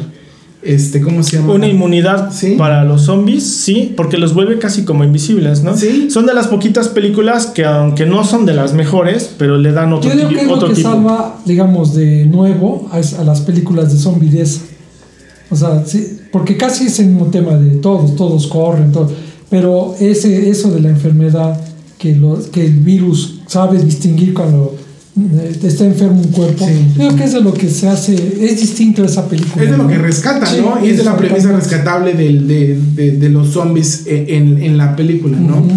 [0.62, 1.52] este, ¿cómo se llama?
[1.54, 2.54] una inmunidad Sí.
[2.58, 5.76] para los zombies, sí, porque los vuelve casi como invisibles, ¿no?
[5.76, 6.08] Sí.
[6.10, 9.92] Son de las poquitas películas que aunque no son de las mejores, pero le dan
[9.92, 10.88] otro, Yo digo ti- que es lo otro que tipo.
[10.90, 14.60] salva, digamos, de nuevo a, las películas de zombie de esa.
[15.50, 19.12] O sea, sí, porque casi es el mismo tema de todos, todos corren, todos.
[19.50, 21.60] Pero ese, eso de la enfermedad,
[21.98, 24.74] que, los, que el virus sabe distinguir cuando
[25.62, 26.86] está enfermo un cuerpo, Sí.
[26.96, 29.62] creo que es de lo que se hace, es distinto a esa película.
[29.64, 29.88] Es de lo ¿no?
[29.88, 30.84] que rescata, Sí, ¿no?
[30.84, 34.96] Y es de la premisa rescatable del- de, de- de los zombies en, en la
[34.96, 35.58] película, ¿no?
[35.58, 35.70] Ujú.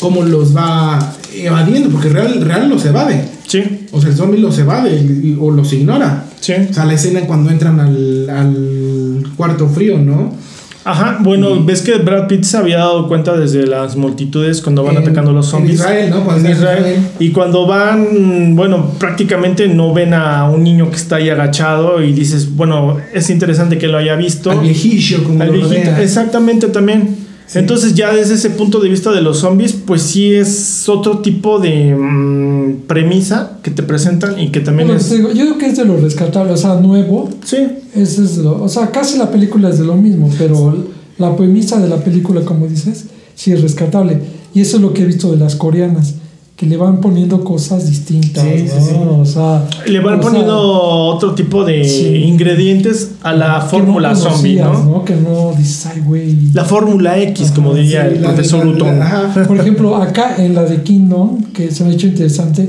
[0.00, 3.20] cómo los va evadiendo, porque real, real los evade.
[3.48, 6.24] Sí, O sea, el zombie los evade y- o los ignora.
[6.40, 6.52] sí.
[6.70, 10.32] O sea, la escena cuando entran al, al cuarto frío, ¿no?
[10.90, 14.96] Ajá, bueno, ves que Brad Pitt se había dado cuenta desde las multitudes cuando van
[14.96, 15.74] En- atacando los en zombies.
[15.80, 16.24] Israel, ¿no?
[16.24, 16.92] Cuando En está en Israel.
[16.96, 17.10] Israel.
[17.18, 22.12] Y cuando van, bueno, prácticamente no ven a un niño que está ahí agachado y
[22.12, 24.50] dices, bueno, es interesante que lo haya visto.
[24.50, 27.27] Al viejillo, como Al lo viejito, exactamente también.
[27.48, 27.58] Sí.
[27.58, 31.58] Entonces ya desde ese punto de vista de los zombies, pues sí es otro tipo
[31.58, 35.10] de mm, premisa que te presentan y que también Bueno, es...
[35.10, 37.30] digo, yo creo que es de lo rescatable, o sea, nuevo.
[37.44, 37.56] Sí,
[37.94, 40.76] Ese es lo, o sea, casi la película es de lo mismo, pero
[41.16, 44.20] la premisa de la película, como dices, sí es rescatable.
[44.54, 46.14] Y eso es lo que he visto de las coreanas,
[46.58, 48.42] que le van poniendo cosas distintas.
[48.42, 48.80] Sí, sí, ¿no?
[48.80, 49.20] sí.
[49.20, 51.82] O sea, le van o sea, poniendo otro tipo de
[52.18, 55.04] ingredientes a la fórmula no zombie, ¿no?
[55.04, 56.36] Que no dices, ay, güey.
[56.52, 58.98] La fórmula X, como diría el profesor Luton.
[59.46, 62.68] Por ejemplo, acá en la de Kingdom, que se me ha hecho interesante,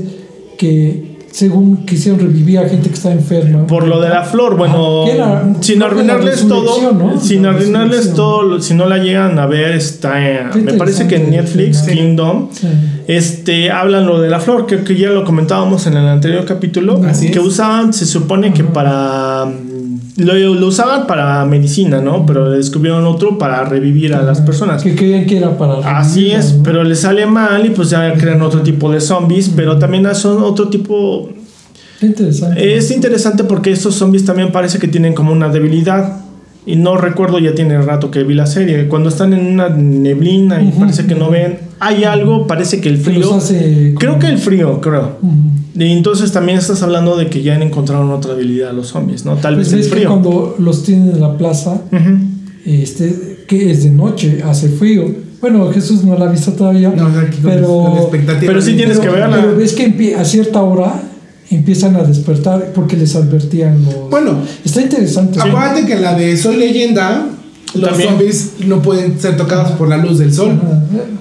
[0.56, 3.66] que según quisieron revivir a gente que está enferma.
[3.66, 8.60] Por lo de la flor, bueno, Ah, sin creo arruinarles todo, sin La arruinarles todo,
[8.60, 11.30] si no la llegan a ver, está, eh, me parece que en.
[11.30, 11.92] Netflix, Sí.
[11.92, 12.66] Kingdom, Sí.
[13.06, 17.00] este, hablan lo de la flor, que, que ya lo comentábamos en el anterior capítulo,
[17.06, 17.44] Así que es.
[17.44, 19.46] usaban, se supone que para,
[20.24, 22.26] lo, lo usaban para medicina, ¿no?
[22.26, 24.82] Pero descubrieron otro para revivir a las personas.
[24.82, 25.98] Que creían que era para.
[25.98, 26.62] Así revivirlas, es, ¿no?
[26.62, 30.42] pero le sale mal y pues ya crean otro tipo de zombies, pero también son
[30.42, 31.30] otro tipo
[32.00, 32.76] interesante.
[32.76, 36.20] es interesante porque estos zombies también parece que tienen como una debilidad.
[36.66, 38.86] Y no recuerdo, ya tiene rato que vi la serie.
[38.86, 42.98] Cuando están en una neblina y parece que no ven, hay algo, parece que el
[42.98, 43.34] frío.
[43.34, 45.16] hace Creo que el frío, creo.
[45.74, 49.36] Y entonces también estás hablando de que ya encontraron otra debilidad a los zombies, ¿no?
[49.36, 50.08] Tal Pues vez el ves que frío.
[50.08, 51.80] cuando los tienen en la plaza,
[52.66, 55.06] este, que es de noche, hace frío.
[55.40, 56.90] Bueno, Jesús no la ha visto todavía.
[56.90, 58.46] No, aquí con pero, la expectativa.
[58.52, 59.36] pero sí tienes pero, que verla.
[59.40, 61.02] pero ves que a cierta hora
[61.50, 64.10] empiezan a despertar porque les advertían los.
[64.10, 65.40] Bueno, está interesante.
[65.40, 67.26] acuérdate que en la de Soy Leyenda,
[67.74, 68.10] los También.
[68.10, 70.58] zombies no pueden ser tocados por la luz del sol.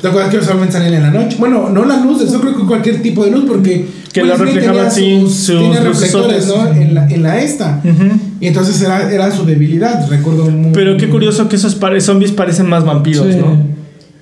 [0.02, 1.38] ¿Te acuerdas que solamente salen en la noche?
[1.40, 3.86] Bueno, no la luz del sol, creo que cualquier tipo de luz, porque.
[4.12, 6.68] Que Will la Smith reflejaba así, sus tiene reflectores, ¿no?
[6.72, 7.80] En la, en la esta.
[7.84, 8.18] Ujú.
[8.40, 10.72] Y entonces era, era su debilidad, recuerdo muy.
[10.72, 13.38] Pero qué curioso que esos pare- zombies parecen más vampiros, Sí.
[13.40, 13.58] ¿no?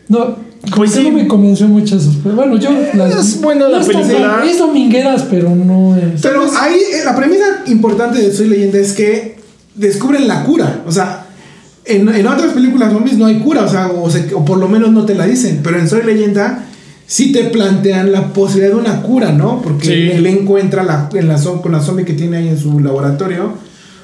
[0.09, 1.03] No, Pues pues sí.
[1.03, 2.13] no me convenció mucho eso.
[2.21, 2.69] Pero bueno, yo.
[2.71, 4.41] Es buena la película.
[4.45, 6.21] Es domingueras, pero no es.
[6.21, 9.37] Pero ahí eh, la premisa importante de Soy Leyenda es que
[9.75, 10.81] descubren la cura.
[10.85, 11.26] O sea,
[11.87, 14.67] en, en otras películas zombies no hay cura, o sea, o, se- o por lo
[14.67, 15.61] menos no te la dicen.
[15.63, 16.65] Pero en Soy Leyenda
[17.05, 19.61] sí te plantean la posibilidad de una cura, ¿no?
[19.61, 19.93] Porque Sí.
[20.11, 23.53] él encuentra la, en la, con la zombie que tiene ahí en su laboratorio,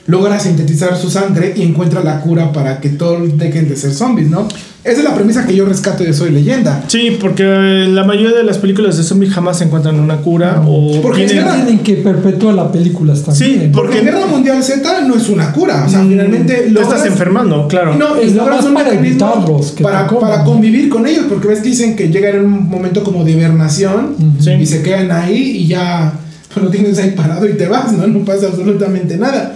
[0.06, 4.30] logra sintetizar su sangre y encuentra la cura para que todos dejen de ser zombies,
[4.30, 4.48] ¿no?
[4.84, 6.84] Esa es la premisa que yo rescato de Soy Leyenda.
[6.88, 11.26] Sí, porque la mayoría de las películas de zombies jamás encuentran una cura o Porque
[11.26, 13.62] tienen- Tienen que perpetuar las películas también.
[13.62, 16.70] Sí, Porque en Guerra Mundial Z no es una cura, o sea, Mm, finalmente te
[16.72, 17.96] logras- estás enfermando, claro.
[17.96, 21.60] No, Es logras más un para evitarlos, que para, para convivir con ellos, porque ves
[21.62, 24.44] que dicen que llegan en un momento como de hibernación Ujú.
[24.44, 24.52] Sí.
[24.60, 26.12] y se quedan ahí y ya
[26.62, 28.06] lo tienes ahí parado y te vas, ¿no?
[28.06, 29.56] No pasa absolutamente nada.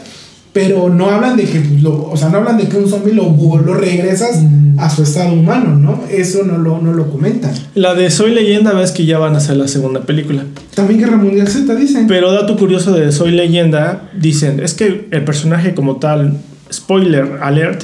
[0.57, 3.23] Pero no hablan de que, lo, o sea, no hablan de que un zombie lo,
[3.65, 4.79] lo regresas Mm.
[4.79, 6.03] a su estado humano, ¿no?
[6.09, 7.51] Eso no lo, no lo comentan.
[7.73, 10.43] La de Soy Leyenda ves que ya van a hacer la segunda película.
[10.75, 12.05] También Guerra Mundial Z dicen.
[12.07, 16.37] Pero dato curioso de Soy Leyenda, dicen, es que el personaje como tal,
[16.71, 17.83] spoiler alert,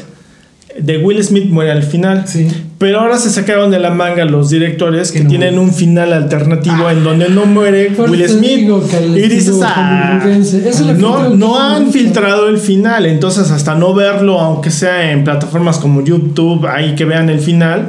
[0.79, 2.23] de Will Smith muere al final.
[2.27, 2.47] Sí.
[2.77, 5.29] Pero ahora se sacaron de la manga los directores que, Que no.
[5.29, 6.91] tienen un final alternativo Ah.
[6.93, 8.69] en donde no muere Will Smith.
[9.15, 10.19] Y dices, ah,
[10.97, 13.05] no, no han filtrado el final.
[13.05, 17.87] Entonces, hasta no verlo, aunque sea en plataformas como YouTube, ahí que vean el final.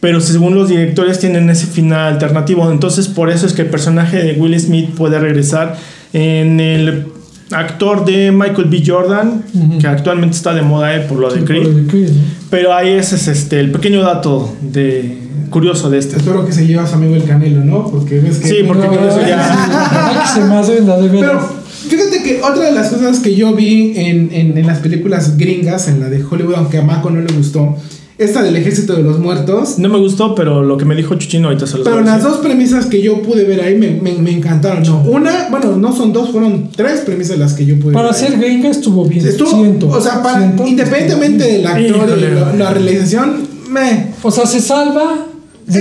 [0.00, 2.68] Pero según los directores tienen ese final alternativo.
[2.72, 5.76] Entonces, por eso es que el personaje de Will Smith puede regresar
[6.12, 7.06] en el
[7.52, 8.82] actor de Michael B.
[8.86, 9.44] Jordan,
[9.80, 11.62] que actualmente está de moda eh, por lo de Creed.
[11.62, 12.22] por lo de Creed, ¿no?
[12.50, 15.18] Pero ahí ese es este, el pequeño dato de
[15.50, 16.16] curioso de este.
[16.16, 17.86] Espero que se lleve a su amigo el Canelo, ¿no?
[17.90, 18.48] Porque ves que...
[18.48, 20.26] Sí, porque con eso ya.
[20.34, 21.30] se me hace la de veras.
[21.30, 25.36] Pero fíjate que otra de las cosas que yo vi en, en, en las películas
[25.36, 27.76] gringas, en la de Hollywood, aunque a Mako no le gustó,
[28.24, 29.78] esta del Ejército de los Muertos.
[29.78, 32.38] No me gustó, pero lo que me dijo Chuchino ahorita se los Pero las dos
[32.38, 34.82] premisas que yo pude ver ahí me, me, me encantaron.
[34.82, 35.02] ¿no?
[35.02, 38.14] Una, bueno, no son dos, fueron tres premisas las que yo pude Para ver.
[38.14, 38.20] ahí.
[38.28, 39.26] ser gringa estuvo bien.
[39.26, 41.94] Estuvo, siento, o sea, para- siento independientemente estuvo del bien.
[42.00, 43.36] actor y la, la realización,
[43.70, 44.12] me.
[44.22, 45.26] O sea, se salva.
[45.68, 45.76] Es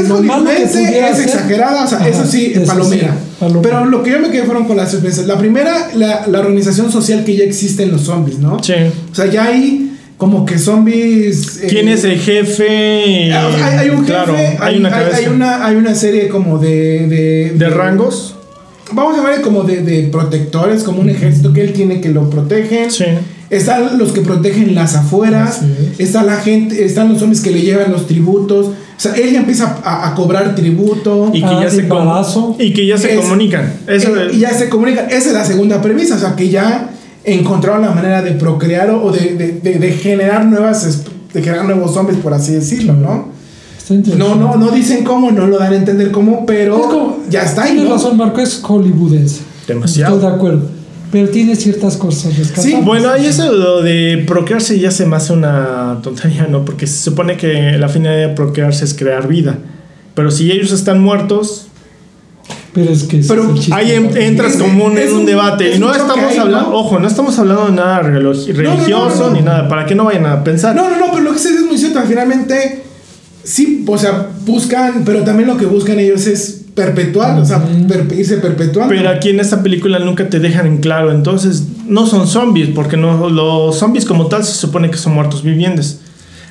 [0.76, 3.14] es exagerada, o sea, Ajá, eso sí, eso palomera.
[3.14, 3.62] sí, palomera.
[3.64, 5.26] Pero lo que yo me quedé fueron con las sorpresas.
[5.26, 8.62] La primera, la, la organización social que ya existe en los zombies, ¿no?
[8.64, 8.74] Sí.
[9.12, 9.91] O sea, ya hay
[10.22, 11.64] como que zombies.
[11.64, 13.34] eh, ¿Quién es el jefe?
[13.34, 15.18] Ah, Hay, hay un jefe, Claro, hay, hay una hay- cabeza.
[15.18, 17.08] hay una, hay una serie como de.
[17.08, 18.36] ¿De, ¿De rangos?
[18.92, 22.30] Vamos a llamarle como de, de protectores, como un ejército que él tiene que lo
[22.30, 22.92] protegen.
[22.92, 23.06] Sí.
[23.50, 25.62] Están los que protegen las afueras.
[25.64, 26.00] Es.
[26.00, 28.68] Está la gente, están los zombies que le llevan los tributos.
[28.68, 31.32] O sea, ella empieza a, a cobrar tributo.
[31.34, 31.88] Y que, Ah, ya se
[32.60, 33.74] y que ya se Es- comunican.
[33.88, 35.08] Eso Eh, y ya se comunican.
[35.10, 36.16] Esa es la segunda premisa.
[36.16, 36.91] O sea, que ya
[37.24, 41.04] encontraron la manera de procrear o de, de- de- de generar nuevas
[41.34, 43.30] de generar nuevos zombies, por así decirlo, ¿no?
[44.18, 47.42] No, no, no dicen cómo, no lo dan a entender cómo, pero Es como- ya
[47.44, 47.96] está ahí, Tienes ¿no?
[47.96, 49.42] razón, Marco, es hollywoodense.
[49.68, 50.16] Demasiado.
[50.16, 50.62] Estoy de acuerdo.
[51.12, 52.74] Pero tiene ciertas cosas rescatables.
[52.74, 56.64] Sí, Bueno, ahí eso lo de procrearse ya se me hace una tontería, ¿no?
[56.64, 59.58] Porque se supone que la finalidad de procrearse es crear vida.
[60.16, 61.68] Pero si ellos están muertos,
[62.74, 65.72] Pero es que Pero es ahí entras como un- es en un, un- debate.
[65.72, 66.78] es Y no estamos hablando, ¿no?
[66.78, 69.36] ojo, no estamos hablando de nada reloj- no, no, religioso no.
[69.36, 70.74] ni nada, para que no vayan a pensar.
[70.76, 72.00] No, no, no, pero lo que se es muy cierto.
[72.08, 72.84] Finalmente,
[73.44, 77.62] sí, o sea, buscan, pero también lo que buscan ellos es perpetuar, o sea,
[78.18, 78.94] irse perpetuando.
[78.96, 81.12] Pero aquí en esta película nunca te dejan en claro.
[81.12, 85.44] Entonces, no son zombies, porque no, los zombies como tal se supone que son muertos
[85.44, 86.00] vivientes.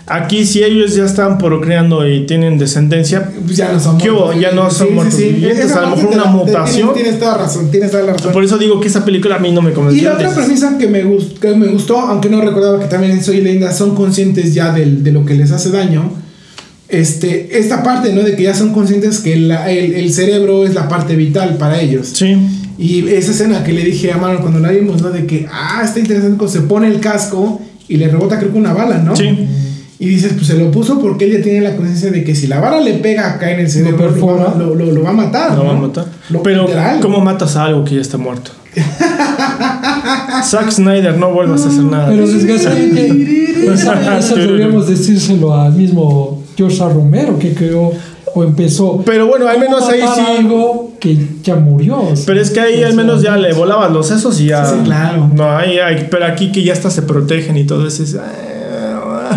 [0.06, 4.32] Aquí, si ellos ya están procreando y tienen descendencia, Pues ya no son ¿Qué hubo?
[4.32, 6.92] Ya no son muertos vivientes, Esa a lo mejor una la- mutación.
[6.94, 8.32] Tienes, tienes toda razón, tienes toda la razón.
[8.32, 10.08] por eso digo que esa película a mí no me Y convenció.
[10.08, 13.40] la otra premisa que me, gust- que me gustó, aunque no recordaba que también Soy
[13.40, 16.12] Leyenda son conscientes ya del- de lo que les hace daño.
[16.88, 18.22] Este, esta parte, ¿no?
[18.22, 21.80] De que ya son conscientes que la- el, el cerebro es la parte vital para
[21.80, 22.08] ellos.
[22.14, 22.36] Sí.
[22.78, 25.10] Y esa escena que le dije a Mano cuando la vimos, ¿no?
[25.10, 28.58] De que, ah, está interesante, cuando se pone el casco y le rebota creo que
[28.58, 29.14] una bala, ¿no?
[29.14, 29.28] Sí.
[30.02, 32.58] Y dices, pues se lo puso porque ella tiene la conciencia de que si la
[32.58, 34.44] bala le pega acá en el cerebro, lo, perfora.
[34.44, 35.50] va, lo- lo- lo va a matar.
[35.52, 35.68] Lo ¿no?
[35.68, 36.06] van a matar.
[36.30, 37.00] Lo- Pero, literal.
[37.00, 38.50] ¿cómo matas a algo que ya está muerto?
[40.44, 42.08] Zack Snyder, no vuelvas a hacer nada.
[42.08, 46.94] Pero desgraciadamente, esa deberíamos decírselo al mismo George R.
[46.94, 47.92] Romero que creó
[48.34, 49.02] o empezó.
[49.04, 50.32] Pero bueno, al ¿Cómo menos ahí matar sí.
[50.38, 52.00] algo que ya murió.
[52.00, 54.64] o sea, Pero es que ahí al menos ya le volaban los sesos y ya.
[54.64, 55.30] Sí, sí, claro.
[55.34, 58.02] No, ahí, ahí- pero aquí que ya hasta se protegen y todo eso.
[58.02, 58.16] es-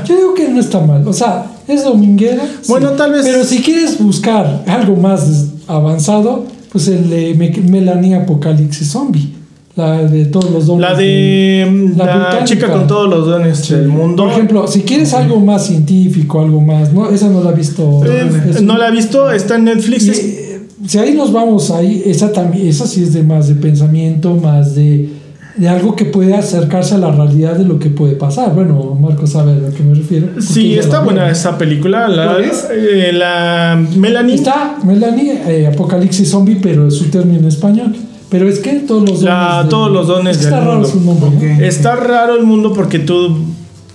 [0.05, 1.07] Yo digo que no está mal.
[1.07, 2.43] O sea, es dominguera.
[2.61, 2.67] sí.
[2.69, 8.15] Bueno, tal vez- Pero si quieres buscar algo más avanzado, pues el de Me- Melanie
[8.15, 9.33] Apocalipsis Zombie.
[9.75, 10.81] La de todos los dones.
[10.91, 13.73] La de mm, La chica con todos los dones Sí.
[13.73, 14.23] del mundo.
[14.23, 16.93] Por ejemplo, si quieres algo más científico, algo más.
[16.93, 18.01] No, esa no la he visto.
[18.05, 20.05] Eh, Es- no la he visto, está en Netflix.
[20.05, 23.55] Y, eh, si ahí nos vamos ahí, esa también, esa sí es de más de
[23.55, 25.09] pensamiento, más de,
[25.55, 28.53] de algo que puede acercarse a la realidad de lo que puede pasar.
[28.55, 30.29] Bueno, Marco sabe a lo que me refiero.
[30.41, 32.07] Sí, está buena esa película.
[32.07, 32.67] La, ¿Cuál es?
[32.71, 34.35] eh, la Melanie.
[34.35, 37.95] Está Melanie, eh, Apocalipsis Zombie, pero es su término en español.
[38.29, 39.23] Pero es que todos los dones.
[39.25, 41.33] La- todos los dones es que del Está raro mundo.
[41.61, 43.37] Está raro el mundo porque tú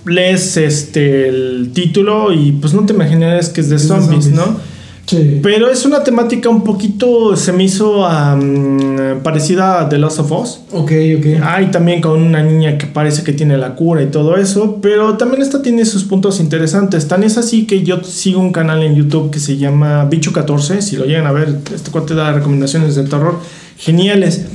[0.05, 4.25] lees este el título y pues no te imaginas que es de Es de zombies,
[4.25, 4.31] zombies.
[4.47, 4.68] ¿no?
[5.09, 5.39] Sí.
[5.41, 10.31] Pero es una temática un poquito, se me hizo am, parecida a The Last of
[10.31, 10.59] Us.
[10.71, 11.25] Ok, ok.
[11.43, 15.17] Hay también con una niña que parece que tiene la cura y todo eso, pero
[15.17, 17.07] también esta tiene sus puntos interesantes.
[17.07, 20.95] Tan es así que yo sigo un canal en YouTube que se llama Bicho14, si
[20.95, 23.39] lo llegan a ver, este cuate da recomendaciones de terror
[23.79, 24.45] geniales.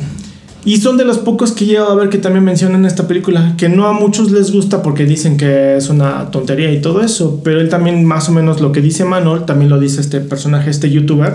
[0.65, 3.69] Y son de los pocos que llegado a ver que también mencionan esta película, que
[3.69, 7.61] no a muchos les gusta porque dicen que es una tontería y todo eso, pero
[7.61, 10.91] él también más o menos lo que dice Manol, también lo dice este personaje, este
[10.91, 11.35] youtuber,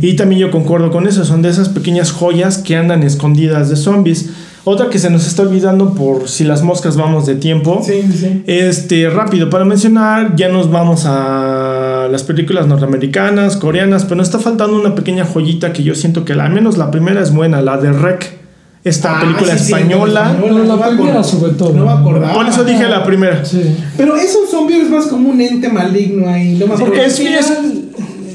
[0.00, 3.76] y también yo concuerdo con eso, son de esas pequeñas joyas que andan escondidas de
[3.76, 4.30] zombies.
[4.64, 7.82] Otra que se nos está olvidando por si las moscas vamos de tiempo.
[7.84, 8.44] Sí, sí.
[8.46, 14.38] Este, rápido, para mencionar, ya nos vamos a las películas norteamericanas, coreanas, pero nos está
[14.38, 17.76] faltando una pequeña joyita que yo siento que al menos la primera es buena, la
[17.76, 18.41] de Rec,
[18.84, 20.36] esta Ah, película sí, española.
[20.40, 21.24] Pero la No me primera, acuerdo.
[21.24, 21.72] sobre todo.
[21.72, 22.34] No me acordaba.
[22.34, 23.44] Por eso dije la primera.
[23.44, 23.62] Sí.
[23.96, 26.56] Pero es un zombie o es más como un ente maligno ahí.
[26.58, 26.86] No acuerdo.
[26.86, 27.44] Porque es- final,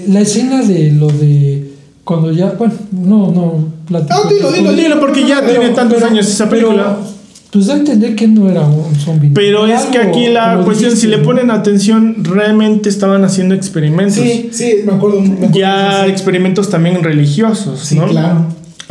[0.08, 1.72] la escena de lo de
[2.06, 4.24] cuando ya, bueno, no, no platico.
[4.24, 6.98] No, dilo, dilo, Dilo porque ya Pero- tiene tantos pero- años esa pero, película.
[7.52, 9.32] pues da a entender que no era un zombie.
[9.34, 14.16] Pero es que aquí la cuestión, dijiste, si le ponen atención, realmente estaban haciendo experimentos.
[14.16, 15.20] Sí, sí, me acuerdo.
[15.20, 18.06] me acuerdo ya experimentos también religiosos, Sí, ¿no?
[18.08, 18.46] claro.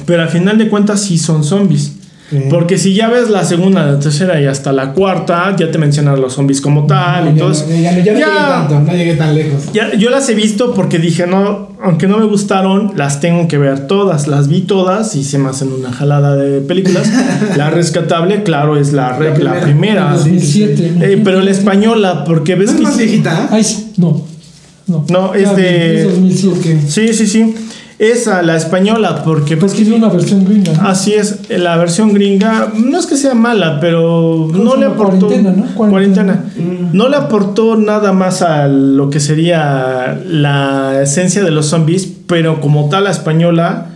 [0.07, 1.93] Pero al final de cuentas sí son zombies.
[2.31, 2.39] Sí.
[2.51, 6.21] Porque si ya ves la segunda, la tercera y hasta la cuarta, ya te mencionan
[6.21, 7.67] los zombies como tal No, y ya todo no, eso.
[7.69, 9.73] ya, ya no llegué Ya- tanto, no llegué tan lejos.
[9.73, 13.59] ya- yo las he visto porque dije, no, aunque no me gustaron, las tengo que
[13.59, 14.27] ver todas.
[14.27, 17.09] Las vi todas y se me hacen una jalada de películas.
[17.57, 19.61] la rescatable, claro, es la, la primera.
[19.61, 20.11] primera.
[20.15, 20.95] 2007.
[21.03, 22.83] Eh, pero la española, porque ¿No ves es que...
[22.83, 23.49] más viejita?
[23.53, 23.65] Ay,
[23.99, 24.25] no.
[24.89, 26.81] No, No, es Ya de- es 2007.
[26.89, 27.55] Sí, sí, sí.
[27.99, 30.73] Esa, la española, porque Pues que es una versión gringa.
[30.75, 30.89] ¿no?
[30.89, 35.27] Así es, la versión gringa no es que sea mala, pero ¿Cómo no le aportó
[35.29, 35.75] Cuarentena, ¿no?
[35.75, 36.45] cuarentena.
[36.55, 36.91] Cuarentena.
[36.93, 42.61] No le aportó nada más a lo que sería la esencia de los zombies, pero
[42.61, 43.87] como tal la española,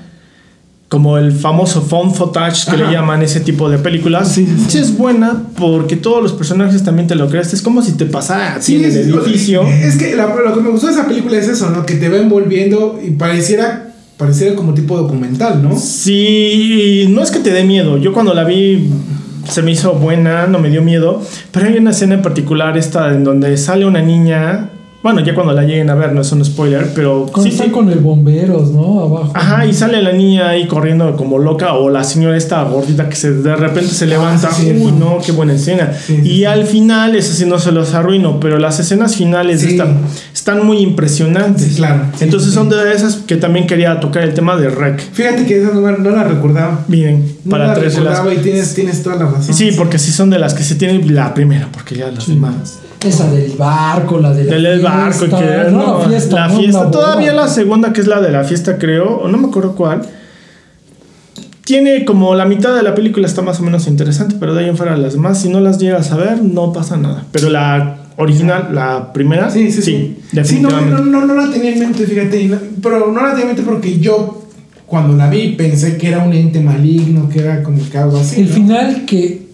[0.88, 2.84] como el famoso phone footage que Ajá.
[2.86, 4.78] le llaman ese tipo de películas, Sí, sí, sí.
[4.78, 7.52] es buena porque todos los personajes también te lo crees.
[7.52, 9.62] Es como si te pasara a ti Sí, en el es, edificio.
[9.62, 11.84] es que la- lo que me gustó de esa película es eso, ¿no?
[11.86, 13.89] Que te va envolviendo y pareciera,
[14.20, 15.74] pareciera como tipo documental, ¿no?
[15.78, 17.96] Sí, no es que te dé miedo.
[17.96, 18.90] Yo cuando la vi
[19.48, 21.22] se me hizo buena, no me dio miedo.
[21.50, 24.68] Pero hay una escena en particular esta en donde sale una niña.
[25.02, 27.70] Bueno, ya cuando la lleguen a ver, no es un spoiler, pero Cuando sí, sí.
[27.70, 29.00] con el bomberos, ¿no?
[29.00, 29.32] Abajo.
[29.34, 33.16] Ajá, y sale la niña ahí corriendo como loca o la señora esta gordita que
[33.16, 34.52] se, de repente se levanta.
[34.52, 35.90] sí, Uy, no, qué buena escena.
[36.22, 39.86] Y al final, eso sí no se los arruino, pero las escenas finales de esta
[40.40, 41.66] están muy impresionantes.
[41.68, 42.04] Sí, claro.
[42.16, 44.98] Sí, Entonces sí, son de esas que también quería tocar el tema de Rec.
[45.12, 46.80] Fíjate que esa no, no la recordaba.
[46.88, 49.52] Miren, No para la tres de las recordaba y tienes, tienes toda la razón.
[49.54, 52.32] Sí, porque sí son de las que se tienen la primera, porque ya las Sí.
[52.32, 52.78] demás.
[53.04, 56.36] Esa del barco, la de la Del del barco, fiesta, que no, no, la fiesta.
[56.48, 56.90] la fiesta.
[56.90, 60.02] Todavía la segunda, que es la de la fiesta, creo, o no me acuerdo cuál.
[61.64, 64.68] Tiene como la mitad de la película está más o menos interesante, pero de ahí
[64.70, 67.24] en fuera las demás, si no las llegas a ver, no pasa nada.
[67.30, 70.16] Pero la original, la primera, Sí, sí, sí.
[70.44, 72.44] Sí, no, no, no, no la tenía en mente, fíjate.
[72.48, 74.44] no- pero no la tenía en mente porque yo,
[74.86, 78.40] cuando la vi, pensé que era un ente maligno, que era como que algo así.
[78.40, 78.54] El ¿no?
[78.54, 79.48] final que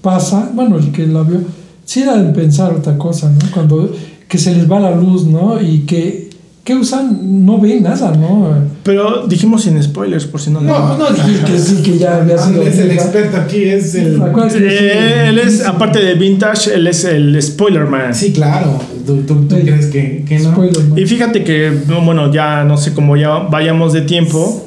[0.00, 1.40] pasa, bueno, el que la vio,
[1.84, 3.50] sí era de pensar otra cosa, ¿no?
[3.52, 3.94] Cuando
[4.28, 5.60] que se les va la luz, ¿no?
[5.60, 6.30] Y que,
[6.64, 8.54] que usan, no ven nada, ¿no?
[8.84, 12.36] Pero dijimos sin spoilers, por si no No, No dije que sí, que ya había
[12.36, 12.62] Ah, sido.
[12.62, 14.20] es el experto aquí, es el.
[14.60, 18.14] Eh, él es, aparte de Vintage, él es el spoiler man.
[18.14, 18.78] Sí, claro.
[19.04, 19.62] ¿Tú, tú, tú Sí.
[19.62, 20.52] crees que, que no?
[20.52, 20.82] Spoiler.
[20.96, 24.64] Y fíjate que, no, bueno, ya no sé cómo ya vayamos de tiempo.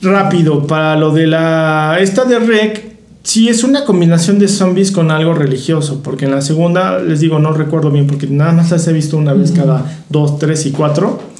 [0.00, 1.96] Rápido, para lo de la.
[2.00, 2.84] Esta de Rec,
[3.22, 6.00] sí es una combinación de zombies con algo religioso.
[6.02, 9.16] Porque en la segunda, les digo, no recuerdo bien, porque nada más las he visto
[9.18, 11.33] una vez cada dos, tres y cuatro.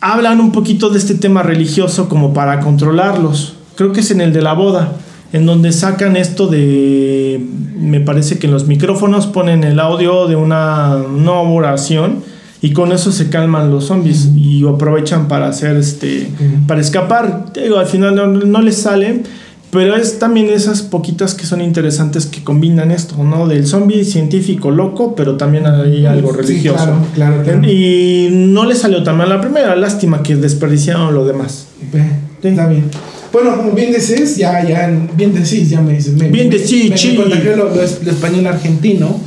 [0.00, 3.54] Hablan un poquito de este tema religioso como para controlarlos.
[3.74, 4.92] Creo que es en el de la boda,
[5.32, 7.44] en donde sacan esto de.
[7.76, 12.22] Me parece que en los micrófonos ponen el audio de una, una oración
[12.60, 16.30] y con eso se calman los zombies y aprovechan para hacer este.
[16.66, 17.52] Para escapar.
[17.52, 19.22] Digo, al final no, no les sale.
[19.70, 23.46] Pero es también esas poquitas que son interesantes que combinan esto, ¿no?
[23.46, 26.84] Del zombie científico loco, pero también hay algo Sí, religioso.
[26.84, 27.68] claro, claro, claro.
[27.68, 31.66] Y no le salió tan mal la primera, lástima que desperdiciaron lo demás.
[31.92, 32.02] Ve,
[32.42, 32.84] Está bien.
[33.30, 36.14] Bueno, como bien decís, ya, ya, bien decís, ya me dices.
[36.14, 37.18] Me, Bien decís, sí.
[37.18, 39.20] Me lo, lo, es- lo español argentino.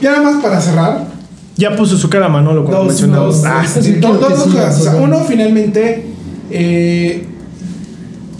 [0.00, 1.06] Y nada más para cerrar,
[1.56, 3.42] Ya puso su cara Manolo cuando dos, mencionamos.
[3.42, 4.80] dos, Ah, sí, dos- dos sí, cosas.
[4.80, 5.18] O sea, Manolo.
[5.18, 6.06] uno, finalmente,
[6.50, 7.26] eh,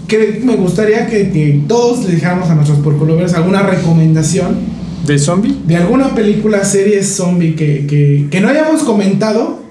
[0.07, 4.57] que me gustaría que, que todos le dijéramos a nuestros porcolovers alguna recomendación
[5.05, 5.55] ¿De zombie?
[5.65, 9.63] de alguna película, serie zombie que, que, que no hayamos comentado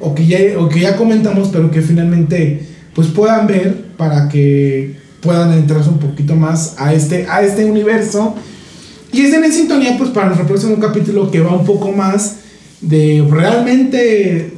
[0.00, 4.96] o que, ya, o que ya comentamos, pero que finalmente pues puedan ver para que
[5.20, 8.34] puedan entrarse un poquito más a este, a este universo.
[9.12, 12.36] Y estén en sintonía pues para nuestro próximo capítulo que va un poco más
[12.80, 14.54] de realmente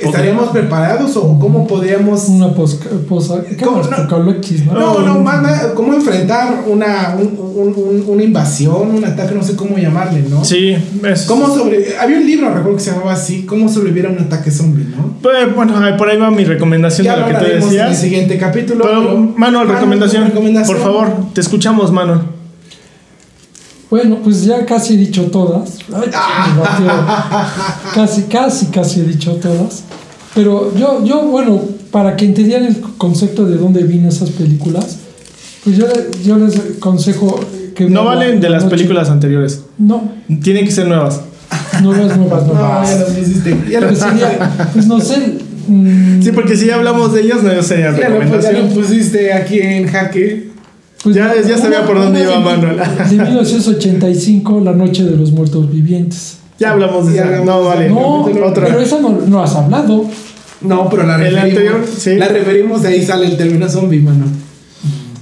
[0.00, 2.28] estaríamos preparados o cómo podríamos...
[2.28, 2.78] Una pos,
[3.08, 3.82] pos, ¿qué ¿Cómo?
[3.82, 3.90] No.
[4.64, 4.72] ¿no?
[4.72, 9.42] No, no, más, más, cómo enfrentar una, un- un- un- una invasión, un ataque, no
[9.42, 10.44] sé cómo llamarle, ¿no?
[10.44, 11.22] Sí, es.
[11.22, 11.96] ¿Cómo sobre...
[11.98, 15.14] Había un libro, recuerdo que se llamaba así, cómo sobrevivir a un ataque zombie, ¿no?
[15.22, 17.98] Pues, bueno, por ahí va mi recomendación de lo que tú hablaremos en el decías.
[18.00, 18.84] siguiente capítulo.
[18.84, 20.76] Pero, pero- Manuel, Manu, recomendación, recomendación.
[20.76, 22.20] Por favor, te escuchamos, Manuel.
[23.90, 25.78] Bueno, pues ya casi he dicho todas.
[25.94, 26.10] Ay,
[26.58, 26.86] batió.
[27.94, 29.84] casi, casi, casi he dicho todas.
[30.34, 31.60] Pero yo, yo, bueno,
[31.90, 34.98] para que entendieran el concepto de dónde vino esas películas,
[35.64, 35.86] pues yo,
[36.24, 37.38] yo les aconsejo
[37.74, 37.88] que...
[37.88, 39.62] No valen de las noche- películas anteriores.
[39.78, 40.02] No,
[40.42, 41.20] Tienen que ser nuevas.
[41.82, 42.90] nuevas, nuevas, No, nuevas.
[42.90, 43.56] ya lo pusiste.
[43.70, 45.38] Ya lo Pues sería, pues no sé.
[45.68, 48.58] mm, Sí, porque si ya hablamos de ellos, no sería Ya lo, pues, ya lo
[48.58, 48.68] recomendación.
[48.70, 50.50] pusiste aquí en jaque.
[51.02, 52.76] Pues Ya- ya sabía por dónde iba Manuel.
[53.10, 56.38] De 1985, La Noche de los Muertos Vivientes.
[56.58, 57.44] Ya hablamos de Ya esa.
[57.44, 57.88] No, vale.
[57.90, 58.66] No, Otra.
[58.66, 60.04] pero esa no, no has hablado.
[60.62, 61.44] No, pero la El referimos.
[61.50, 62.14] anterior, sí.
[62.16, 64.24] La referimos, de ahí sale el término zombie, mano.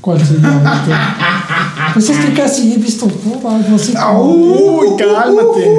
[0.01, 0.61] ¿Cuál sería?
[1.95, 3.93] pues es que casi he visto todas, no sé.
[4.21, 5.79] Uy, cálmate.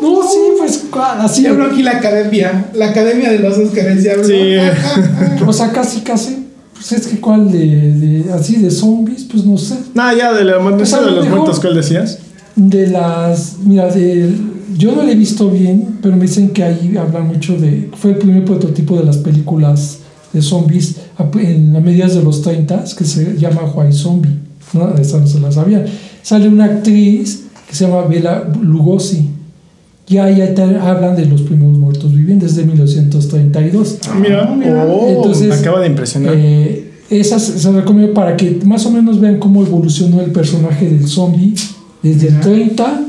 [0.00, 1.20] No, sí, pues ¿cuál?
[1.22, 1.42] así.
[1.42, 2.66] Ya hablo aquí la academia.
[2.74, 4.24] La academia de los Oscars, ya hablo.
[4.24, 4.56] Sí.
[5.46, 6.43] O sea, casi, casi.
[6.86, 9.76] Pues es que cuál de, de así de zombies, pues no sé.
[9.94, 12.18] Nada, ya de, la, Pues de lo los muertos, ¿cuál decías?
[12.56, 13.56] De las.
[13.64, 14.30] Mira, de,
[14.76, 17.90] yo no la he visto bien, pero me dicen que ahí hablan mucho de.
[17.96, 20.00] Fue el primer prototipo de las películas
[20.34, 20.96] de zombies
[21.38, 24.38] en a mediados de los 30 que se llama White Zombie.
[24.74, 24.94] ¿no?
[24.96, 25.86] Esa no se la sabían.
[26.22, 29.30] Sale una actriz que se llama Bela Lugosi.
[30.06, 33.98] Ya, ya te hablan de los primeros muertos vivientes de 1932.
[34.20, 34.84] Mira, mira.
[34.84, 36.34] oh, Entonces, me acaba de impresionar.
[36.36, 41.06] Eh, esas se recomienda para que más o menos vean cómo evolucionó el personaje del
[41.06, 41.54] zombie
[42.02, 42.42] desde el Ajá.
[42.42, 43.00] 30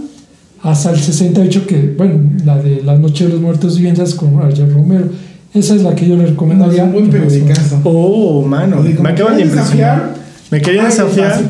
[0.63, 4.71] hasta el 68, que bueno, la de La Noche de los Muertos Vivientes con Roger
[4.73, 5.05] Romero.
[5.53, 6.83] Esa es la que yo le Es recomendaría.
[6.83, 7.79] un buen periodicazo.
[7.83, 10.15] oh, mano, me acaban de impresionar.
[10.51, 11.41] Me quería desafiar.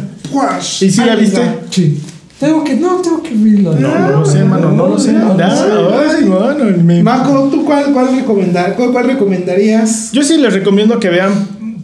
[0.82, 1.42] ¿Y si la viste?
[1.70, 2.00] Sí.
[2.40, 3.72] Tengo que, no, tengo que verla.
[3.80, 5.14] No, no lo sé, mano, no lo sé.
[5.14, 6.18] No, no Ah, sé.
[6.18, 10.12] ay, mano, me- Marco, ¿tú cuál, cuál, recomendar, cuál, cuál recomendarías?
[10.12, 11.32] Yo sí les recomiendo que vean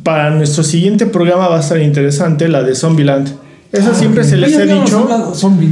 [0.04, 3.30] para nuestro siguiente programa va a estar interesante la de Zombieland.
[3.72, 5.08] Esa siempre se les he dicho.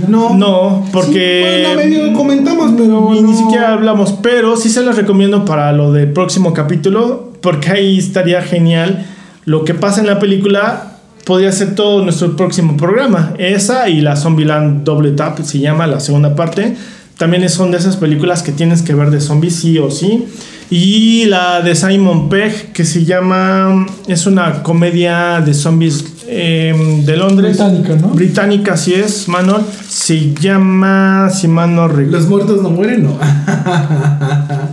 [0.07, 0.33] ¿no?
[0.33, 0.85] No.
[0.93, 3.37] Porque Sí, bueno, medio comentamos, pero ni, ni no.
[3.37, 8.41] siquiera hablamos, pero sí se las recomiendo para lo del próximo capítulo, porque ahí estaría
[8.41, 9.05] genial.
[9.43, 10.88] Lo que pasa en la película
[11.29, 13.35] podría ser todo nuestro próximo programa.
[13.37, 16.75] Esa y la Zombieland Double Tap se llama la segunda parte.
[17.19, 20.25] También son de esas películas que tienes que ver de zombies sí o sí.
[20.71, 23.85] Y la de Simon Pegg, que se llama.
[24.07, 26.73] Es una comedia de zombies eh,
[27.05, 27.57] de Londres.
[27.57, 28.07] Británica, ¿no?
[28.07, 29.61] Británica, así es, Manuel.
[29.87, 31.29] Se llama.
[31.29, 31.87] Si mal no.
[31.87, 33.19] Los muertos no mueren, no.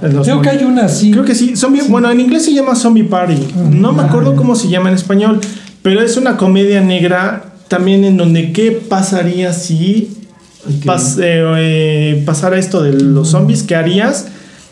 [0.22, 1.10] Creo que hay una así.
[1.10, 1.54] Creo que sí.
[1.54, 3.46] Zombie, Bueno, en inglés se llama Zombie Party.
[3.70, 5.40] No me acuerdo cómo se llama en español.
[5.86, 10.10] Pero es una comedia negra también en donde qué pasaría si
[10.84, 13.62] pas- eh, eh, pasara esto de los zombies.
[13.62, 14.26] ¿Qué harías?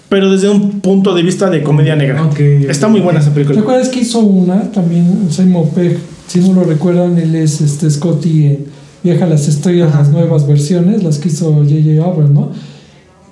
[0.08, 2.24] Pero desde un punto de vista de comedia negra.
[2.24, 3.60] Ok, Está muy buena esa ¿Te película.
[3.60, 5.98] acuerdas que hizo una también Simon Pegg?
[6.26, 8.66] Si no lo recuerdan, él es este Scotty en
[9.04, 9.98] Viaja a las Estrellas, Ajá.
[10.00, 12.04] las nuevas versiones, las que hizo J.J.
[12.04, 12.50] Abrams, ¿no?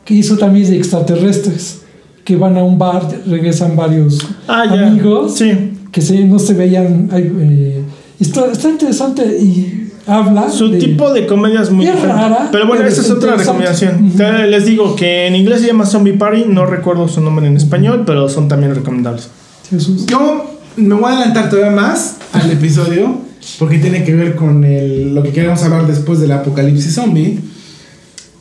[0.04, 1.80] Que hizo también de extraterrestres,
[2.24, 4.86] que van a un bar, regresan varios Ah, ya.
[4.86, 5.71] amigos Sí.
[5.92, 7.08] Que se, no se veían.
[7.12, 7.82] eh,
[8.18, 10.50] está, está interesante y habla.
[10.50, 12.20] Su de- tipo de comedia es muy Es diferente.
[12.22, 14.06] rara, Pero bueno, esa es otra recomendación.
[14.06, 14.16] Ujú.
[14.16, 16.46] Te- Les digo que en inglés se llama Zombie Party.
[16.48, 19.28] No recuerdo su nombre en español, pero son también recomendables.
[19.70, 20.06] Jesús.
[20.06, 20.44] Yo
[20.76, 23.18] me voy a adelantar todavía más al episodio
[23.58, 27.38] porque tiene que ver con el- lo que queremos hablar después del apocalipsis zombie.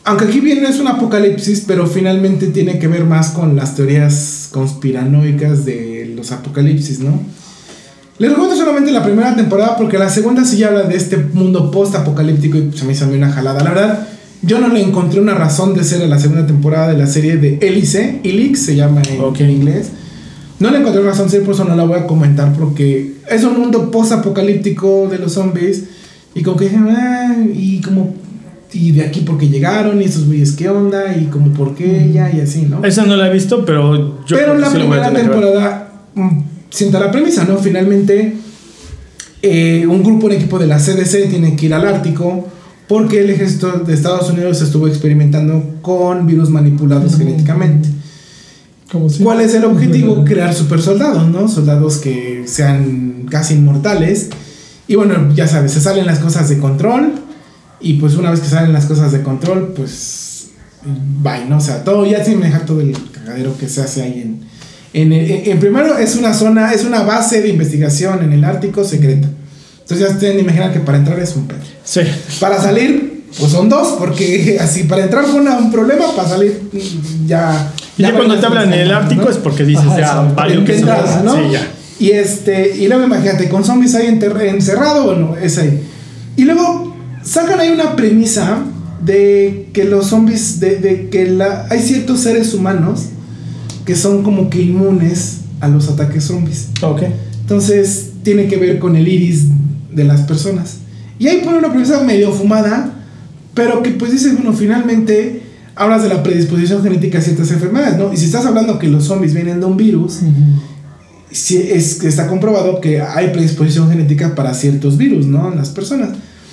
[0.04, 3.76] Aunque aquí bien no es un apocalipsis, pero finalmente tiene que ver más con las
[3.76, 7.20] teorías conspiranoicas de los apocalipsis, ¿no?
[8.22, 11.72] Les recomiendo solamente la primera temporada porque la segunda sí ya habla de este mundo
[11.72, 13.64] post-apocalíptico y se me hizo a mí una jalada.
[13.64, 14.08] La verdad,
[14.44, 17.38] yo no le encontré una razón de ser a la segunda temporada de la serie
[17.38, 19.40] de Hélice, Helix se llama en, Ok.
[19.42, 19.90] en inglés.
[20.60, 23.44] No le encontré razón de ser, por eso no la voy a comentar porque es
[23.44, 25.86] un mundo post-apocalíptico de los zombies
[26.36, 28.14] y como que dije, "Ah", y como
[28.72, 32.32] y de aquí porque llegaron y esos güeyes qué onda y como por qué ella
[32.32, 32.86] y así, ¿no?
[32.86, 36.40] Esa no la he visto, pero yo Pero creo que la sí primera temporada mm,
[36.72, 37.58] sienta la premisa, ¿no?
[37.60, 38.34] Finalmente,
[39.44, 42.48] eh, un grupo, un equipo de la CDC tiene que ir al Ártico
[42.88, 47.88] porque el ejército de Estados Unidos estuvo experimentando con virus manipulados genéticamente.
[49.10, 50.26] Si- ¿Cuál es el objetivo?
[50.26, 51.48] Crear super soldados, ¿no?
[51.48, 54.30] Soldados que sean casi inmortales.
[54.88, 57.14] Y bueno, ya sabes, se salen las cosas de control.
[57.80, 60.50] Y pues una vez que salen las cosas de control, pues.
[61.24, 61.58] Bye, ¿no?
[61.58, 64.42] O sea, todo ya sin dejar todo el cagadero que se hace ahí en.
[64.94, 68.84] En, en- en primero es una zona, es una base de investigación en el Ártico
[68.84, 69.30] secreta.
[69.82, 71.60] Entonces ya ustedes imaginan que para entrar es un pedo.
[71.84, 72.02] Sí.
[72.40, 76.62] Para salir, pues son dos, porque así para entrar fue una- un problema, para salir
[77.28, 77.72] ya.
[77.98, 79.30] Y ya ya cuando te hablan en el Ártico ¿no?
[79.30, 81.36] es porque dices, Ajá, ya, valió que entrada, ¿no?
[81.36, 81.68] Sí, ya.
[82.00, 85.82] Y este, y luego imagínate, con zombies ahí encerrado, bueno, es ahí.
[86.36, 88.60] Y luego sacan ahí una premisa
[89.06, 93.06] de que los zombies, de, de que la, hay ciertos seres humanos
[93.86, 96.70] que son como que inmunes a los ataques zombies.
[96.82, 97.04] Ok.
[97.42, 99.46] Entonces tiene que ver con el iris
[99.92, 100.78] de las personas.
[101.20, 102.94] Y ahí pone una premisa medio fumada,
[103.54, 105.44] pero que pues dice, bueno, finalmente
[105.76, 108.12] hablas de la predisposición genética a ciertas enfermedades, ¿no?
[108.14, 110.32] Y si estás hablando que los zombies vienen de un virus, Ujú.
[111.32, 115.52] sí es que está comprobado que hay predisposición genética para ciertos virus, ¿no?
[115.52, 116.10] En las personas.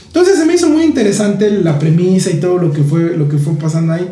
[0.06, 3.38] Entonces se me hizo muy interesante la premisa y todo lo que fue, lo que
[3.38, 4.08] fue pasando ahí.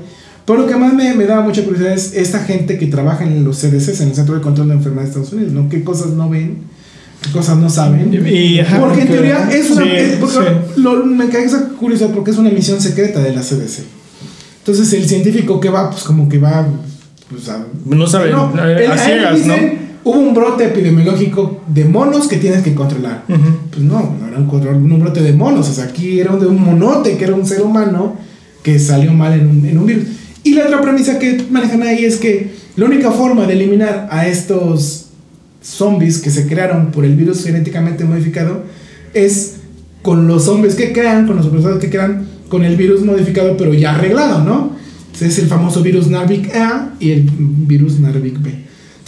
[0.47, 3.45] Pero lo que más me, me daba mucha curiosidad es esta gente que trabaja en
[3.45, 5.69] los CDCs, en el Centro de Control de Enfermedades de Estados Unidos, ¿no?
[5.69, 6.59] ¿Qué cosas no ven?
[7.23, 8.13] ¿Qué cosas no saben?
[8.27, 9.83] Y- ajá, porque en teoría es una...
[9.83, 10.81] sí, es- porque sí.
[10.81, 13.81] lo- me cae esa curiosidad porque es una misión secreta de la CDC.
[14.59, 16.67] Entonces el científico que va, pues como que va...
[17.29, 19.55] Pues, a, No saben, no, eh, el- a ahí ciegas, ¿no?
[19.55, 23.25] dicen, Hubo un brote epidemiológico de monos que tienes que controlar.
[23.29, 23.41] Ujú.
[23.73, 25.69] Pues no, no era un, control- un brote de monos.
[25.69, 28.17] O sea, aquí era de un monote que era un ser humano
[28.63, 30.05] que salió mal en un, en un virus.
[30.47, 34.29] Y la otra premisa que manejan ahí es que la única forma de eliminar a
[34.29, 35.07] estos
[35.61, 38.63] zombies que se crearon por el virus genéticamente modificado
[39.13, 39.57] es
[40.03, 43.75] con los zombies que crean, con los supersoldados que crean, con el virus modificado pero
[43.75, 44.71] ya arreglado, ¿no?
[45.21, 48.55] Es el famoso virus Narvik A y el virus Narvik B.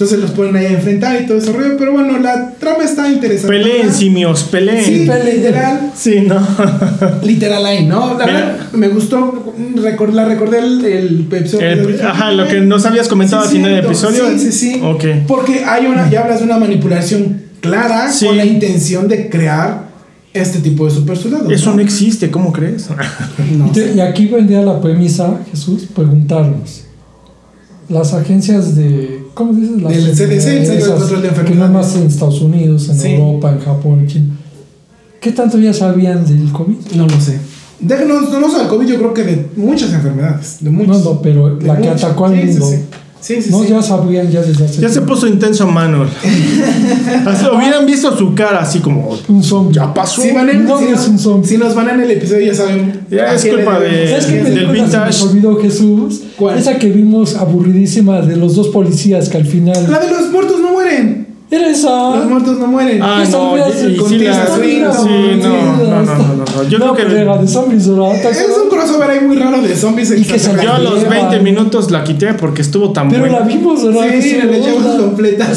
[0.01, 1.77] Entonces los ponen ahí a enfrentar y todo ese rollo.
[1.77, 3.49] Pero bueno, la trama está interesante.
[3.49, 4.85] Peleen, simios, peleen.
[4.85, 5.37] Sí, Peleen.
[5.39, 5.93] literal.
[5.97, 6.39] Sí, ¿no?
[7.25, 8.17] Literal ahí, ¿no?
[8.17, 8.39] La Mira.
[8.39, 9.53] verdad, me gustó.
[9.77, 11.69] record- la recordé el, el episodio.
[11.69, 14.23] El- ajá, lo que nos habías comentado al final del episodio.
[14.31, 14.81] Sí, sí, sí.
[14.85, 15.05] Ok.
[15.27, 18.27] Porque hay una, ya hablas de una manipulación clara Sí.
[18.27, 19.89] con la intención de crear
[20.33, 21.51] este tipo de super soldados.
[21.53, 22.89] Eso no existe, ¿cómo crees?
[23.59, 26.85] No Y, te- y aquí vendría la premisa, Jesús, preguntarnos.
[27.89, 29.23] Las agencias de.
[29.35, 29.81] ¿Cómo dices?
[29.83, 31.71] Las Del CDC, el Centro de Control de Que no Enfermedades.
[31.73, 33.09] más en Estados Unidos, en Sí.
[33.13, 34.37] Europa, en Japón, en China.
[35.21, 36.77] ¿Qué tanto ya sabían del COVID?
[36.97, 37.39] No lo sé.
[37.81, 40.59] De- no, no, no solo del COVID, yo creo que de muchas enfermedades.
[40.61, 40.99] De muchas.
[41.03, 42.67] No, no, pero la que atacó al Sí, sí, mundo.
[42.77, 42.77] Sí,
[43.21, 43.51] sí, sí.
[43.51, 43.69] no, sí.
[43.71, 45.15] ya sabían ya desde hace Ya se tiempo.
[45.15, 46.09] puso intenso Manuel.
[47.57, 49.17] Hubieran visto su cara así como.
[49.29, 49.75] un zombie.
[49.75, 50.23] Ya pasó.
[50.23, 51.49] Si, van en- No, si es nos- un zombie.
[51.49, 53.01] si nos van en el episodio, ya saben.
[53.11, 53.83] Ya es culpa debemos.
[53.83, 55.07] de- ¿Sabes qué del película se vintage.
[55.07, 56.21] nos olvidó Jesús?
[56.37, 56.59] ¿Cuál?
[56.59, 59.87] Esa que vimos aburridísima de los dos policías que al final.
[59.91, 60.68] La de los muertos no.
[61.51, 61.69] Era.
[61.71, 63.01] Los muertos no mueren.
[63.03, 66.69] Ah, no, y, con sí, no, no, no, no, no, no.
[66.69, 68.13] Yo no, creo pero era que de zombies, ¿verdad?
[68.21, 70.11] ¿Te Es un crossover ahí muy raro de zombies.
[70.11, 71.29] Y que salió yo a los Lleva.
[71.31, 73.47] 20 minutos la quité porque estuvo tan Pero la buena.
[73.47, 74.03] vimos, ¿verdad?
[74.21, 74.99] Sí, Que la echamos buena.
[74.99, 75.49] completa.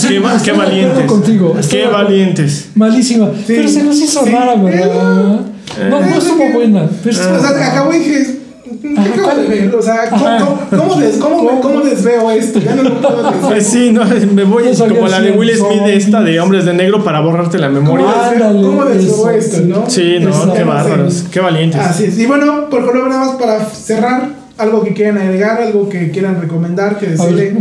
[0.43, 1.05] Qué, valientes.
[1.05, 2.69] contigo, Qué valientes.
[2.75, 3.29] Malísima.
[3.45, 4.29] Pero se nos hizo sí.
[4.31, 5.39] rara, ¿verdad?
[5.79, 5.87] Eh.
[5.89, 6.89] No, no estuvo buena.
[7.03, 8.40] Pero O sea, acabo y dije.
[8.81, 9.75] ¿Qué Ajá, acabo de ver?
[9.75, 10.23] O sea, ¿cómo,
[10.69, 12.59] cómo, cómo des- cómo desveo esto?
[12.59, 13.41] Ya no lo puedo desver.
[13.49, 16.05] Pues sí, no, me voy No como la de Will Smith zombies.
[16.05, 18.05] esta de Hombres de Negro para borrarte la memoria.
[18.07, 19.63] ¿Cómo desveo- Ándale, ¿Cómo desveo eso, esto, sí.
[19.67, 19.89] no?
[19.89, 21.79] Sí, no, qué bárbaros, qué valientes.
[21.79, 22.17] Así es.
[22.17, 24.29] Y bueno, por color nada más para cerrar,
[24.61, 27.55] algo que quieran agregar, algo que quieran recomendar, que decirle.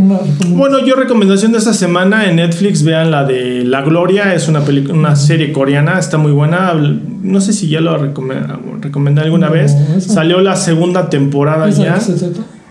[0.49, 4.61] Bueno, yo recomendación de esta semana en Netflix, vean la de La Gloria, es una
[4.61, 6.73] película, una serie coreana, está muy buena.
[6.73, 8.41] No sé si ya lo recome-
[8.81, 9.73] recomendé alguna No, vez.
[9.97, 11.99] esa- Salió la segunda temporada ¿esa ya.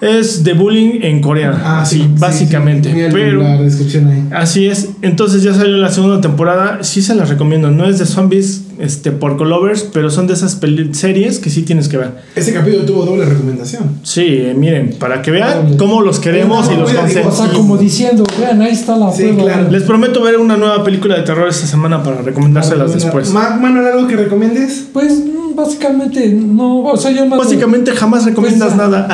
[0.00, 1.60] Es de bullying en Corea.
[1.64, 2.90] Ah, sí, sí, básicamente.
[2.92, 4.24] sí, pero la descripción ahí.
[4.32, 4.90] así es.
[5.02, 6.78] Entonces ya salió la segunda temporada.
[6.82, 7.70] Sí se las recomiendo.
[7.70, 11.62] No es de zombies este, por colovers, pero son de esas peli- series que sí
[11.62, 12.12] tienes que ver.
[12.34, 13.98] Ese capítulo tuvo doble recomendación.
[14.02, 18.24] Sí, eh, miren, para que vean cómo los queremos y los O sea, como diciendo,
[18.38, 19.42] vean, ahí está la Sí, prueba.
[19.42, 19.70] claro.
[19.70, 23.30] Les prometo ver una nueva película de terror esta semana para recomendárselas después.
[23.32, 24.84] Ma- Manuel, ¿algo que recomiendes?
[24.94, 27.36] Pues mm, básicamente, no, o sea, yo no.
[27.38, 29.08] Básicamente jamás recomiendas Pues, nada.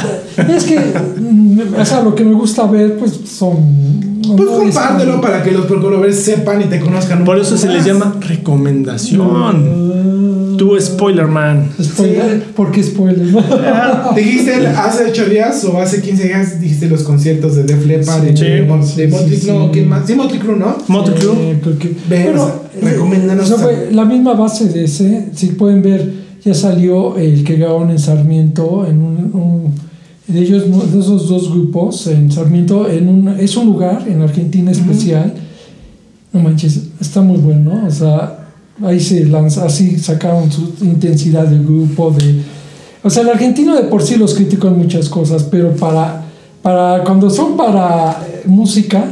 [0.48, 3.56] Es que, mm, o sea, lo que me gusta ver, pues son.
[4.22, 7.56] Pues no es- compártelo para que los procolovers sepan y te conozcan un Por eso
[7.56, 7.86] se les más.
[7.86, 9.20] llama recomendación.
[9.32, 9.54] Ah,
[10.58, 11.68] Tu spoiler man.
[11.80, 13.26] Spoiler, ¿Por qué spoiler?
[14.16, 18.24] Dijiste el- hace 8 días o hace 15 días dijiste los conciertos de Def Leppard
[18.26, 18.44] y Sí.
[18.44, 19.70] de, Mon- Sí, de Motley sí, no, sí.
[19.74, 20.06] ¿quién más?
[20.06, 20.76] Sí, Motley Crue, ¿no?
[20.88, 21.32] Motley Crue.
[21.50, 23.80] Eh, creo que- Ve, bueno, o sea, recomiéndanos o sea, también.
[23.88, 25.26] fue la misma base de ese.
[25.34, 26.10] Si pueden ver,
[26.46, 29.74] ya salió el que grabaron en Sarmiento, en un, un-
[30.26, 34.70] de ellos, de esos dos grupos, en Sarmiento, en un, es un lugar en Argentina
[34.72, 35.34] especial.
[36.32, 38.48] No manches, está muy bueno, o sea,
[38.82, 42.42] ahí se lanza, así sacaron su intensidad del grupo, de...
[43.04, 46.24] O sea, el argentino de por sí los critico en muchas cosas, pero para,
[46.62, 49.04] para cuando son para eh, música,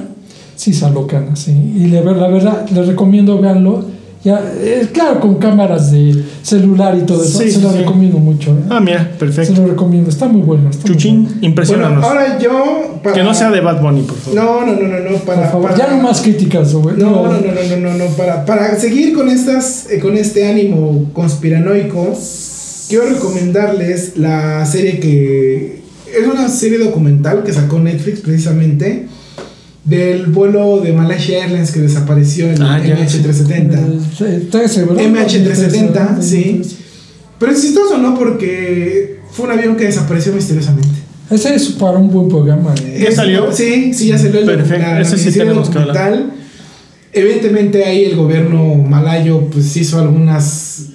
[0.57, 1.53] sí se alocan así.
[1.53, 3.85] Y la, la verdad, les recomiendo veanlo.
[4.25, 7.79] Ya, eh, claro, con cámaras de celular y todo eso, Sí, se lo sí.
[7.81, 8.53] recomiendo mucho.
[8.53, 8.63] ¿eh?
[8.71, 9.61] Ah, mira, Se perfecto.
[9.61, 10.71] lo recomiendo, está muy bueno.
[10.71, 11.39] Está muy Chuchín, bueno.
[11.43, 12.01] impresionanos.
[12.01, 13.01] Bueno, ahora yo.
[13.03, 14.35] para- que no sea de Bad Bunny, por favor.
[14.41, 15.17] No, no, no, no, no.
[15.19, 16.97] Para, Por favor, para- ya no más críticas, güey.
[16.97, 18.05] No, no, no, no, no, no, no.
[18.17, 22.19] Para, para seguir con estas, eh, con este ánimo conspiranoico,
[22.89, 25.83] quiero recomendarles la serie que
[26.19, 29.07] es una serie documental que sacó Netflix precisamente
[29.85, 34.21] del vuelo de Malaysia Airlines que desapareció en Ah, ya, MH370.
[34.21, 35.03] Eh, 13, ¿verdad?
[35.03, 36.63] MH370, 13, sí.
[37.39, 38.15] Pero es chistoso, ¿no?
[38.19, 40.89] Porque fue un avión que desapareció misteriosamente.
[41.31, 42.75] Ese es para un buen programa.
[42.83, 43.01] ¿eh?
[43.05, 43.53] ¿Ya salió?
[43.53, 46.25] Sí, sí, ya salió el Perfecto, documental, ese sí tenemos que hablar.
[47.13, 50.87] Evidentemente ahí el gobierno malayo pues hizo algunas,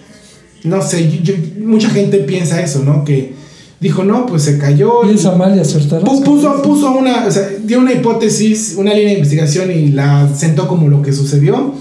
[0.64, 3.06] no sé, yo- yo- mucha gente piensa eso, ¿no?
[3.06, 3.34] Que
[3.80, 5.02] dijo, no, pues se cayó.
[5.04, 6.04] Piensa mal y acertarás.
[6.04, 10.30] Pu- Puso, puso una, o sea, dio una hipótesis, una línea de investigación y la
[10.36, 11.74] sentó como lo que sucedió.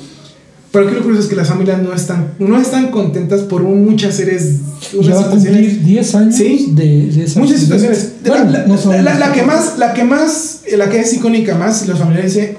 [0.71, 4.15] Pero aquí lo curioso es que las familias no están, no están contentas por muchas
[4.17, 4.57] series,
[4.93, 6.73] Ya va a situaciones cumplir 10 años Sí.
[6.73, 8.13] de, de esas Muchas situaciones.
[8.27, 11.15] Bueno, la, la- no son- la- la que más, la que más, la que es
[11.15, 12.57] icónica más, los familiares dicen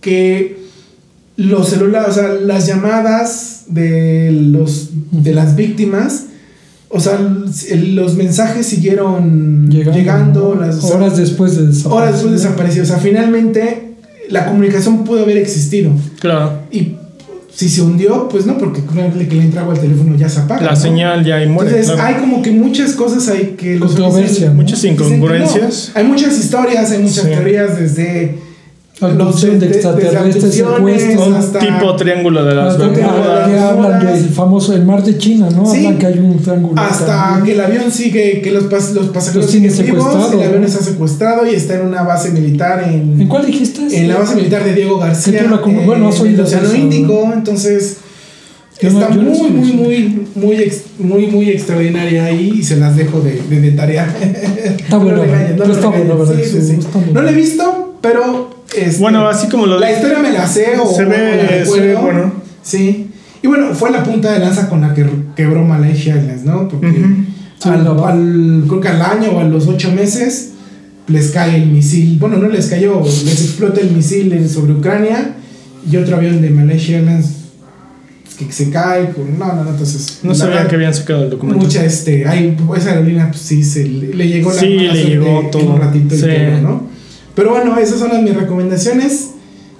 [0.00, 0.58] que
[1.36, 6.24] los celulares, o sea, las llamadas de los de las víctimas,
[6.92, 7.18] o sea,
[7.70, 10.60] el- los mensajes siguieron llegando, ¿no?
[10.60, 11.92] las o sea, horas después de desaparecer.
[11.92, 12.82] horas después desapareció.
[12.82, 13.92] O sea, finalmente
[14.28, 15.92] la comunicación pudo haber existido.
[16.20, 16.52] Claro.
[16.70, 16.96] Y
[17.54, 20.28] si se hundió, pues no, porque una vez que le entra agua al teléfono ya
[20.28, 20.62] se apaga.
[20.62, 20.76] La ¿no?
[20.76, 21.70] señal ya ahí muere.
[21.70, 22.14] Entonces claro.
[22.16, 24.54] hay como que muchas cosas ahí que los Controversia, ¿no?
[24.54, 24.90] Muchas no.
[24.90, 25.92] incongruencias.
[25.94, 27.30] Hay muchas historias, hay muchas Sí.
[27.30, 28.38] teorías desde
[29.00, 31.28] Abducción de extraterrestres, abducciones secuestros.
[31.28, 33.48] Un hasta- tipo triángulo de las que- Bermudas.
[33.48, 35.64] que hablan del famoso el mar de China, ¿no?
[35.64, 35.78] Sí.
[35.78, 36.80] Hablan que hay un triángulo.
[36.80, 37.44] hasta también.
[37.46, 40.60] que el avión sigue, que los, pas- los pasajeros Los siguen vivos, secuestrados, el avión
[40.60, 40.66] ¿no?
[40.66, 43.80] está secuestrado y está en una base militar en, ¿En cuál dijiste?
[43.90, 46.66] en la base militar de Diego García, la como- bueno, has en el oído Océano
[46.66, 46.82] eso, ¿no?
[46.82, 47.96] Índico, entonces
[48.82, 52.76] no- está no muy, sé muy, muy, muy, ex- muy, muy extraordinaria ahí y se
[52.76, 54.14] las dejo de, de, de tarea.
[54.20, 56.16] Está No bueno, no pero está bueno.
[56.18, 56.34] ¿verdad?
[56.42, 56.72] Sí, sí, sí.
[56.78, 57.12] Está bueno.
[57.14, 60.76] No lo he visto, pero este, Bueno, así como lo la historia me la sé
[60.82, 62.32] o Se o ve- la se ve bueno.
[62.62, 63.06] Sí.
[63.42, 66.68] Y bueno, fue la punta de lanza con la que quebró Malaysia Airlines, ¿no?
[66.68, 66.88] Porque.
[67.58, 70.52] Sí, al, al- creo que al año o a los ocho meses
[71.08, 72.16] les cae el misil.
[72.18, 75.32] Bueno, no les cayó, les explota el misil sobre Ucrania
[75.90, 77.26] y otro avión de Malaysia Airlines
[78.38, 79.10] que se cae.
[79.38, 80.20] No, no, no, entonces.
[80.22, 81.62] No sabían que habían sacado el documento.
[81.64, 85.48] Mucha, este, hay, esa aerolínea, pues sí, se, le, le llegó la Sí, le llegó
[85.50, 85.74] todo.
[85.74, 86.24] un ratito y Sí.
[86.26, 86.90] todo, ¿no?
[87.40, 89.30] Pero bueno, esas son las mis recomendaciones.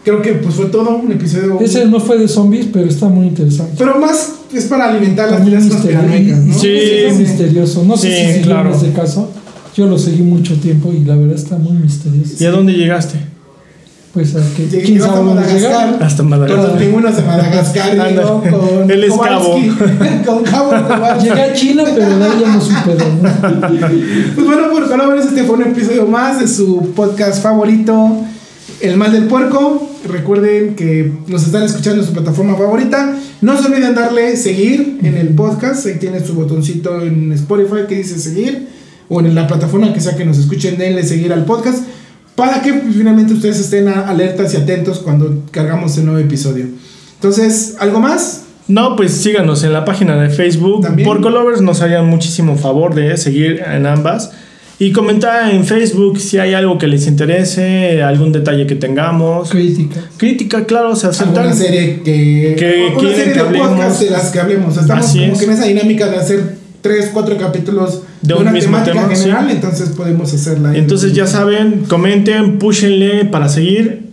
[0.02, 1.60] Creo que pues fue todo un episodio.
[1.60, 3.74] Ese no fue de zombies, pero está muy interesante.
[3.76, 6.58] Pero más es para alimentar las teorías conspiranoicas, ¿no?
[6.58, 6.68] Sí.
[6.70, 7.84] Es misterioso.
[7.84, 8.70] No sé Sí, si claro.
[8.70, 9.30] en este caso.
[9.76, 12.32] Yo lo seguí mucho tiempo y la verdad está muy misterioso.
[12.42, 13.18] ¿Y a dónde llegaste?
[14.12, 15.60] Pues a que Llegué- quién sabe dónde Madagascar.
[15.88, 16.02] llegar.
[16.02, 16.78] Hasta Con los Madagascar.
[16.78, 19.68] pingüinos de Madagascar, llegó con Él es Kowalski,
[20.26, 20.72] con Cabo.
[21.22, 22.96] Llegué a China, pero de ahí ya no supe.
[24.34, 28.16] Pues bueno, por colores, este fue un episodio más de su podcast favorito,
[28.80, 29.86] El Mal del Puerco.
[30.08, 33.14] Recuerden que nos están escuchando en su plataforma favorita.
[33.42, 35.86] No se olviden darle seguir en el podcast.
[35.86, 38.68] Ahí tiene su botoncito en Spotify que dice seguir.
[39.08, 41.84] O en la plataforma que sea que nos escuchen, denle seguir al podcast.
[42.40, 46.64] Para que finalmente ustedes estén alertas y atentos cuando cargamos el nuevo episodio.
[47.16, 48.44] Entonces, ¿algo más?
[48.66, 50.82] No, pues síganos en la página de Facebook.
[50.82, 51.06] También.
[51.06, 54.30] Por Colovers nos harían muchísimo favor de seguir en ambas.
[54.78, 59.50] Y comentar en Facebook si hay algo que les interese, algún detalle que tengamos.
[59.50, 60.00] Crítica.
[60.16, 61.36] Crítica, claro, se aceptan.
[61.36, 63.68] alguna serie que, Que una quieren serie que de hablemos.
[63.68, 65.38] podcasts de las que hablemos estamos Así como es.
[65.38, 69.16] que en esa dinámica de hacer tres cuatro capítulos de, un una mismo temática tema,
[69.16, 69.56] general sí.
[69.56, 74.10] entonces podemos hacerla Entonces ya saben, comenten, púshenle para seguir.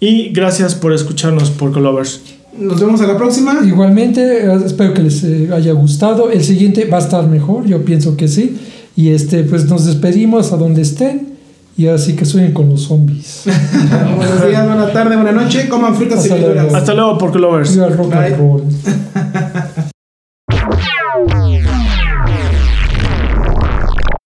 [0.00, 2.22] Y gracias por escucharnos por Colovers.
[2.58, 6.30] nos vemos a la próxima Igualmente, eh, espero que les eh, haya gustado.
[6.30, 8.58] El siguiente va a estar mejor, yo pienso que sí.
[8.96, 11.32] Y este, pues nos despedimos a donde estén.
[11.76, 13.42] Y así que sueñen con los zombies.
[14.16, 16.54] buenos días buena tarde buena noche coman frutas y Hasta luego.
[16.54, 17.72] verduras Hasta luego por Colovers.
[17.72, 18.26] Viva el rock Bye.
[18.26, 18.62] and roll.